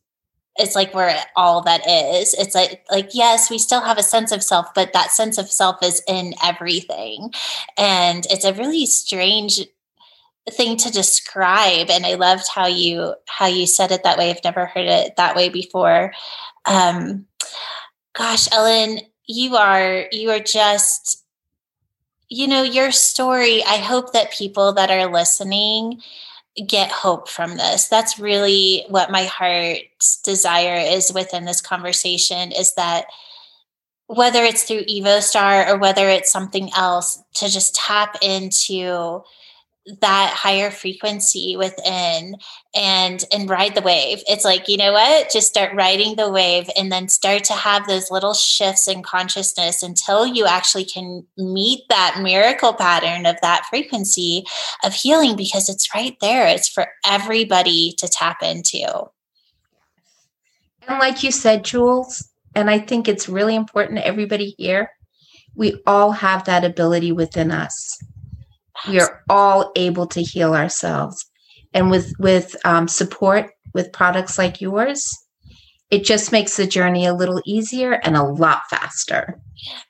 it's 0.59 0.75
like 0.75 0.93
we're 0.93 1.15
all 1.35 1.61
that 1.61 1.87
is 1.87 2.33
it's 2.33 2.55
like 2.55 2.83
like 2.89 3.09
yes 3.13 3.49
we 3.49 3.59
still 3.59 3.81
have 3.81 3.99
a 3.99 4.03
sense 4.03 4.31
of 4.31 4.41
self 4.41 4.73
but 4.73 4.91
that 4.93 5.11
sense 5.11 5.37
of 5.37 5.51
self 5.51 5.77
is 5.83 6.01
in 6.07 6.33
everything 6.43 7.31
and 7.77 8.25
it's 8.31 8.45
a 8.45 8.53
really 8.53 8.85
strange 8.85 9.59
thing 10.51 10.77
to 10.77 10.91
describe 10.91 11.89
and 11.89 12.05
i 12.05 12.15
loved 12.15 12.47
how 12.53 12.65
you 12.65 13.13
how 13.27 13.45
you 13.45 13.67
said 13.67 13.91
it 13.91 14.03
that 14.03 14.17
way. 14.17 14.29
I've 14.29 14.43
never 14.43 14.65
heard 14.65 14.87
it 14.87 15.15
that 15.17 15.35
way 15.35 15.49
before. 15.49 16.13
Um 16.65 17.25
gosh 18.13 18.51
ellen 18.51 18.99
you 19.25 19.55
are 19.55 20.05
you 20.11 20.29
are 20.31 20.39
just 20.39 21.23
you 22.29 22.47
know 22.47 22.63
your 22.63 22.91
story 22.91 23.63
i 23.63 23.77
hope 23.77 24.13
that 24.13 24.31
people 24.31 24.73
that 24.73 24.89
are 24.89 25.11
listening 25.11 26.01
get 26.65 26.91
hope 26.91 27.29
from 27.29 27.57
this. 27.57 27.87
That's 27.87 28.19
really 28.19 28.85
what 28.89 29.11
my 29.11 29.25
heart's 29.25 30.21
desire 30.21 30.77
is 30.77 31.13
within 31.13 31.45
this 31.45 31.61
conversation 31.61 32.51
is 32.51 32.73
that 32.75 33.05
whether 34.07 34.43
it's 34.43 34.63
through 34.63 34.85
evostar 34.85 35.67
or 35.67 35.77
whether 35.77 36.07
it's 36.07 36.31
something 36.31 36.69
else 36.75 37.21
to 37.35 37.49
just 37.49 37.75
tap 37.75 38.17
into 38.21 39.21
that 40.01 40.33
higher 40.35 40.69
frequency 40.69 41.55
within 41.57 42.35
and 42.75 43.23
and 43.33 43.49
ride 43.49 43.75
the 43.75 43.81
wave. 43.81 44.21
It's 44.27 44.45
like 44.45 44.67
you 44.67 44.77
know 44.77 44.93
what? 44.93 45.29
Just 45.31 45.47
start 45.47 45.75
riding 45.75 46.15
the 46.15 46.29
wave 46.29 46.69
and 46.77 46.91
then 46.91 47.07
start 47.09 47.43
to 47.45 47.53
have 47.53 47.87
those 47.87 48.11
little 48.11 48.33
shifts 48.33 48.87
in 48.87 49.03
consciousness 49.03 49.83
until 49.83 50.25
you 50.25 50.45
actually 50.45 50.85
can 50.85 51.25
meet 51.37 51.81
that 51.89 52.19
miracle 52.21 52.73
pattern 52.73 53.25
of 53.25 53.37
that 53.41 53.65
frequency 53.69 54.45
of 54.83 54.93
healing 54.93 55.35
because 55.35 55.69
it's 55.69 55.93
right 55.95 56.17
there. 56.21 56.47
It's 56.47 56.69
for 56.69 56.87
everybody 57.05 57.93
to 57.97 58.07
tap 58.07 58.41
into. 58.41 59.09
And 60.87 60.99
like 60.99 61.21
you 61.21 61.31
said 61.31 61.65
jules 61.65 62.29
and 62.57 62.69
i 62.69 62.79
think 62.79 63.07
it's 63.07 63.29
really 63.29 63.55
important 63.55 63.99
to 63.99 64.05
everybody 64.05 64.55
here 64.57 64.91
we 65.55 65.81
all 65.85 66.11
have 66.11 66.45
that 66.45 66.63
ability 66.63 67.11
within 67.11 67.51
us 67.51 68.01
we 68.87 68.99
are 68.99 69.23
all 69.29 69.71
able 69.75 70.07
to 70.07 70.21
heal 70.21 70.53
ourselves. 70.53 71.25
And 71.73 71.91
with 71.91 72.11
with 72.19 72.55
um, 72.65 72.87
support 72.87 73.51
with 73.73 73.91
products 73.91 74.37
like 74.37 74.61
yours 74.61 75.11
it 75.89 76.03
just 76.03 76.31
makes 76.31 76.57
the 76.57 76.67
journey 76.67 77.05
a 77.05 77.13
little 77.13 77.41
easier 77.45 77.93
and 78.03 78.17
a 78.17 78.23
lot 78.23 78.63
faster. 78.69 79.39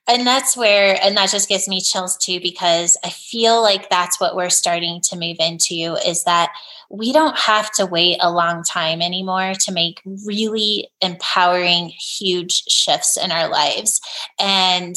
And 0.08 0.28
that's 0.28 0.56
where 0.56 0.98
and 1.02 1.18
that 1.18 1.32
just 1.32 1.50
gives 1.50 1.68
me 1.68 1.82
chills 1.82 2.16
too 2.18 2.40
because 2.40 2.98
i 3.04 3.10
feel 3.10 3.62
like 3.62 3.90
that's 3.90 4.20
what 4.20 4.36
we're 4.36 4.50
starting 4.50 5.02
to 5.02 5.18
move 5.18 5.38
into 5.40 5.98
is 6.06 6.24
that 6.24 6.54
we 6.90 7.12
don't 7.12 7.38
have 7.38 7.72
to 7.74 7.86
wait 7.86 8.18
a 8.22 8.32
long 8.32 8.64
time 8.64 9.02
anymore 9.02 9.54
to 9.60 9.74
make 9.74 10.02
really 10.26 10.90
empowering 11.02 11.90
huge 11.90 12.64
shifts 12.70 13.18
in 13.18 13.30
our 13.32 13.50
lives. 13.50 14.00
And 14.40 14.96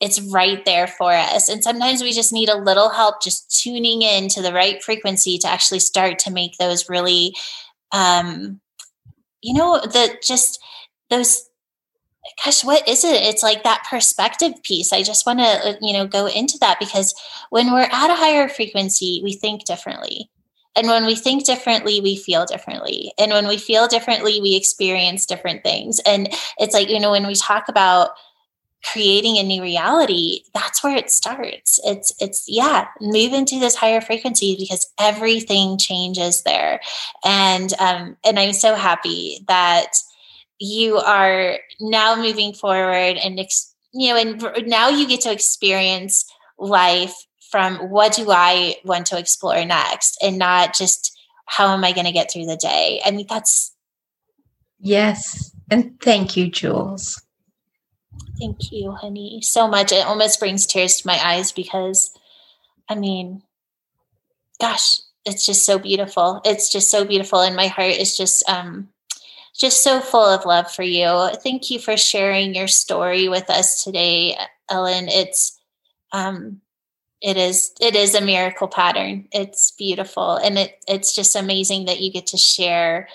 it's 0.00 0.20
right 0.20 0.64
there 0.64 0.86
for 0.86 1.12
us. 1.12 1.48
And 1.48 1.62
sometimes 1.62 2.02
we 2.02 2.12
just 2.12 2.32
need 2.32 2.48
a 2.48 2.58
little 2.58 2.88
help 2.88 3.22
just 3.22 3.60
tuning 3.60 4.02
in 4.02 4.28
to 4.28 4.42
the 4.42 4.52
right 4.52 4.82
frequency 4.82 5.38
to 5.38 5.48
actually 5.48 5.80
start 5.80 6.18
to 6.20 6.30
make 6.30 6.56
those 6.58 6.88
really, 6.88 7.34
um, 7.92 8.60
you 9.42 9.54
know, 9.54 9.80
the 9.80 10.16
just 10.22 10.62
those. 11.10 11.44
Gosh, 12.44 12.62
what 12.62 12.86
is 12.86 13.04
it? 13.04 13.22
It's 13.22 13.42
like 13.42 13.62
that 13.62 13.86
perspective 13.88 14.52
piece. 14.62 14.92
I 14.92 15.02
just 15.02 15.24
want 15.24 15.38
to, 15.38 15.44
uh, 15.46 15.74
you 15.80 15.94
know, 15.94 16.06
go 16.06 16.26
into 16.26 16.58
that 16.58 16.78
because 16.78 17.14
when 17.48 17.72
we're 17.72 17.88
at 17.90 18.10
a 18.10 18.14
higher 18.14 18.48
frequency, 18.48 19.22
we 19.24 19.32
think 19.32 19.64
differently. 19.64 20.30
And 20.76 20.88
when 20.88 21.06
we 21.06 21.16
think 21.16 21.44
differently, 21.44 22.00
we 22.00 22.16
feel 22.16 22.44
differently. 22.44 23.12
And 23.18 23.32
when 23.32 23.48
we 23.48 23.56
feel 23.56 23.88
differently, 23.88 24.40
we 24.40 24.54
experience 24.54 25.26
different 25.26 25.64
things. 25.64 26.00
And 26.00 26.28
it's 26.58 26.74
like, 26.74 26.90
you 26.90 27.00
know, 27.00 27.12
when 27.12 27.26
we 27.26 27.34
talk 27.34 27.68
about 27.68 28.10
creating 28.84 29.36
a 29.38 29.42
new 29.42 29.60
reality 29.60 30.42
that's 30.54 30.82
where 30.84 30.96
it 30.96 31.10
starts. 31.10 31.80
It's 31.84 32.12
it's 32.20 32.44
yeah 32.48 32.86
move 33.00 33.32
into 33.32 33.58
this 33.58 33.74
higher 33.74 34.00
frequency 34.00 34.56
because 34.58 34.86
everything 34.98 35.78
changes 35.78 36.42
there. 36.42 36.80
And 37.24 37.72
um 37.80 38.16
and 38.24 38.38
i'm 38.38 38.52
so 38.52 38.74
happy 38.74 39.44
that 39.48 39.92
you 40.58 40.96
are 40.96 41.58
now 41.80 42.16
moving 42.16 42.52
forward 42.52 43.16
and 43.16 43.38
ex- 43.38 43.74
you 43.92 44.12
know 44.12 44.16
and 44.16 44.68
now 44.68 44.88
you 44.88 45.06
get 45.06 45.20
to 45.22 45.32
experience 45.32 46.24
life 46.58 47.14
from 47.50 47.76
what 47.90 48.12
do 48.12 48.30
i 48.30 48.76
want 48.84 49.06
to 49.06 49.18
explore 49.18 49.64
next 49.64 50.18
and 50.22 50.38
not 50.38 50.74
just 50.74 51.16
how 51.46 51.72
am 51.72 51.84
i 51.84 51.92
going 51.92 52.06
to 52.06 52.12
get 52.12 52.30
through 52.30 52.46
the 52.46 52.56
day. 52.56 53.00
I 53.04 53.10
mean 53.10 53.26
that's 53.28 53.74
yes. 54.80 55.54
And 55.70 56.00
thank 56.00 56.36
you 56.36 56.48
jules 56.48 57.22
Thank 58.40 58.72
you, 58.72 58.92
honey, 58.92 59.40
so 59.42 59.68
much. 59.68 59.92
It 59.92 60.06
almost 60.06 60.40
brings 60.40 60.66
tears 60.66 60.96
to 61.00 61.06
my 61.06 61.18
eyes 61.24 61.52
because, 61.52 62.12
I 62.88 62.94
mean, 62.96 63.42
gosh, 64.60 65.00
it's 65.24 65.44
just 65.44 65.64
so 65.64 65.78
beautiful. 65.78 66.40
It's 66.44 66.70
just 66.70 66.90
so 66.90 67.04
beautiful. 67.04 67.40
And 67.40 67.56
my 67.56 67.66
heart 67.66 67.92
is 67.94 68.16
just 68.16 68.48
um 68.48 68.88
just 69.58 69.82
so 69.82 70.00
full 70.00 70.24
of 70.24 70.46
love 70.46 70.70
for 70.72 70.82
you. 70.82 71.30
Thank 71.42 71.70
you 71.70 71.78
for 71.78 71.96
sharing 71.96 72.54
your 72.54 72.68
story 72.68 73.28
with 73.28 73.50
us 73.50 73.84
today, 73.84 74.36
Ellen. 74.70 75.08
It's 75.08 75.58
um 76.12 76.60
it 77.22 77.36
is 77.36 77.72
it 77.80 77.96
is 77.96 78.14
a 78.14 78.20
miracle 78.20 78.68
pattern. 78.68 79.28
It's 79.32 79.72
beautiful 79.72 80.36
and 80.36 80.58
it 80.58 80.84
it's 80.88 81.14
just 81.14 81.36
amazing 81.36 81.86
that 81.86 82.00
you 82.00 82.12
get 82.12 82.28
to 82.28 82.38
share 82.38 83.08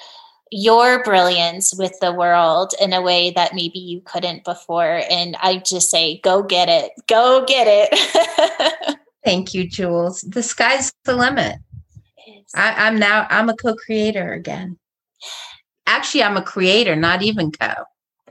your 0.53 1.03
brilliance 1.03 1.73
with 1.73 1.99
the 1.99 2.13
world 2.13 2.73
in 2.79 2.93
a 2.93 3.01
way 3.01 3.31
that 3.31 3.55
maybe 3.55 3.79
you 3.79 4.01
couldn't 4.01 4.43
before 4.43 5.01
and 5.09 5.35
I 5.41 5.57
just 5.57 5.89
say 5.89 6.19
go 6.19 6.43
get 6.43 6.69
it. 6.69 6.91
Go 7.07 7.43
get 7.47 7.65
it. 7.67 8.97
Thank 9.25 9.55
you, 9.55 9.67
Jules. 9.67 10.21
The 10.21 10.43
sky's 10.43 10.93
the 11.05 11.15
limit. 11.15 11.57
I, 12.55 12.87
I'm 12.87 12.97
now 12.97 13.25
I'm 13.31 13.49
a 13.49 13.55
co-creator 13.55 14.33
again. 14.33 14.77
Actually, 15.87 16.23
I'm 16.23 16.37
a 16.37 16.43
creator, 16.43 16.95
not 16.95 17.23
even 17.23 17.51
co. 17.51 17.73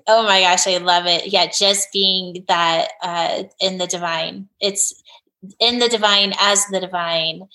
Oh 0.06 0.22
my 0.22 0.40
gosh, 0.42 0.66
I 0.68 0.78
love 0.78 1.06
it. 1.06 1.32
Yeah, 1.32 1.46
just 1.46 1.88
being 1.92 2.44
that 2.46 2.90
uh, 3.02 3.44
in 3.60 3.78
the 3.78 3.86
divine. 3.86 4.48
It's 4.60 4.94
in 5.58 5.80
the 5.80 5.88
divine 5.88 6.34
as 6.40 6.64
the 6.66 6.80
divine, 6.80 7.48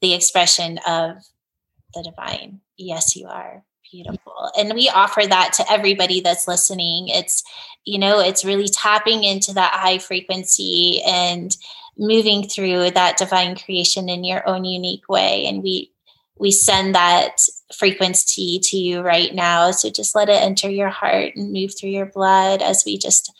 the 0.00 0.14
expression 0.14 0.78
of 0.86 1.16
the 1.94 2.02
divine. 2.02 2.60
Yes, 2.78 3.14
you 3.14 3.26
are 3.26 3.62
beautiful. 3.90 4.50
And 4.58 4.72
we 4.74 4.88
offer 4.88 5.22
that 5.26 5.52
to 5.54 5.72
everybody 5.72 6.20
that's 6.20 6.48
listening. 6.48 7.08
It's, 7.08 7.42
you 7.84 7.98
know, 7.98 8.20
it's 8.20 8.44
really 8.44 8.68
tapping 8.68 9.24
into 9.24 9.52
that 9.54 9.74
high 9.74 9.98
frequency 9.98 11.02
and 11.06 11.56
moving 11.98 12.48
through 12.48 12.90
that 12.90 13.16
divine 13.16 13.56
creation 13.56 14.08
in 14.08 14.24
your 14.24 14.46
own 14.48 14.64
unique 14.64 15.08
way. 15.08 15.46
And 15.46 15.62
we 15.62 15.92
we 16.38 16.50
send 16.50 16.94
that 16.94 17.38
frequency 17.74 18.60
to 18.62 18.76
you 18.76 19.00
right 19.00 19.34
now. 19.34 19.70
So 19.70 19.88
just 19.88 20.14
let 20.14 20.28
it 20.28 20.42
enter 20.42 20.68
your 20.68 20.90
heart 20.90 21.34
and 21.34 21.52
move 21.52 21.72
through 21.78 21.90
your 21.90 22.06
blood 22.06 22.60
as 22.60 22.82
we 22.84 22.98
just 22.98 23.32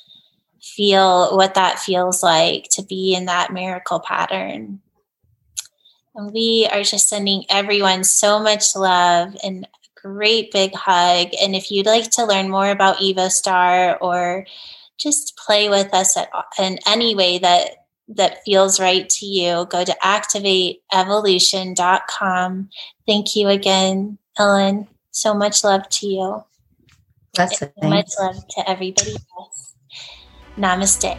feel 0.62 1.36
what 1.36 1.54
that 1.54 1.78
feels 1.78 2.22
like 2.22 2.68
to 2.70 2.82
be 2.82 3.14
in 3.14 3.26
that 3.26 3.52
miracle 3.52 4.00
pattern. 4.00 4.80
And 6.14 6.32
we 6.32 6.66
are 6.72 6.82
just 6.82 7.08
sending 7.10 7.44
everyone 7.50 8.02
so 8.02 8.38
much 8.38 8.74
love 8.74 9.36
and 9.44 9.68
great 10.06 10.52
big 10.52 10.74
hug. 10.74 11.28
And 11.40 11.56
if 11.56 11.70
you'd 11.70 11.86
like 11.86 12.10
to 12.12 12.24
learn 12.24 12.48
more 12.48 12.70
about 12.70 12.96
EvoStar 12.98 13.98
or 14.00 14.46
just 14.98 15.36
play 15.36 15.68
with 15.68 15.92
us 15.92 16.16
at, 16.16 16.30
in 16.58 16.78
any 16.86 17.14
way 17.14 17.38
that 17.38 17.86
that 18.08 18.42
feels 18.44 18.78
right 18.78 19.08
to 19.08 19.26
you, 19.26 19.66
go 19.68 19.84
to 19.84 19.96
activateevolution.com. 20.02 22.68
Thank 23.06 23.34
you 23.34 23.48
again, 23.48 24.18
Ellen. 24.38 24.86
So 25.10 25.34
much 25.34 25.64
love 25.64 25.88
to 25.88 26.06
you. 26.06 26.44
That's 27.34 27.58
so 27.58 27.68
much 27.82 28.12
love 28.20 28.46
to 28.48 28.70
everybody 28.70 29.16
else. 29.38 29.74
Namaste. 30.56 31.18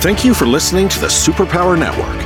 Thank 0.00 0.24
you 0.24 0.32
for 0.34 0.46
listening 0.46 0.88
to 0.88 0.98
the 1.00 1.08
Superpower 1.08 1.78
Network. 1.78 2.25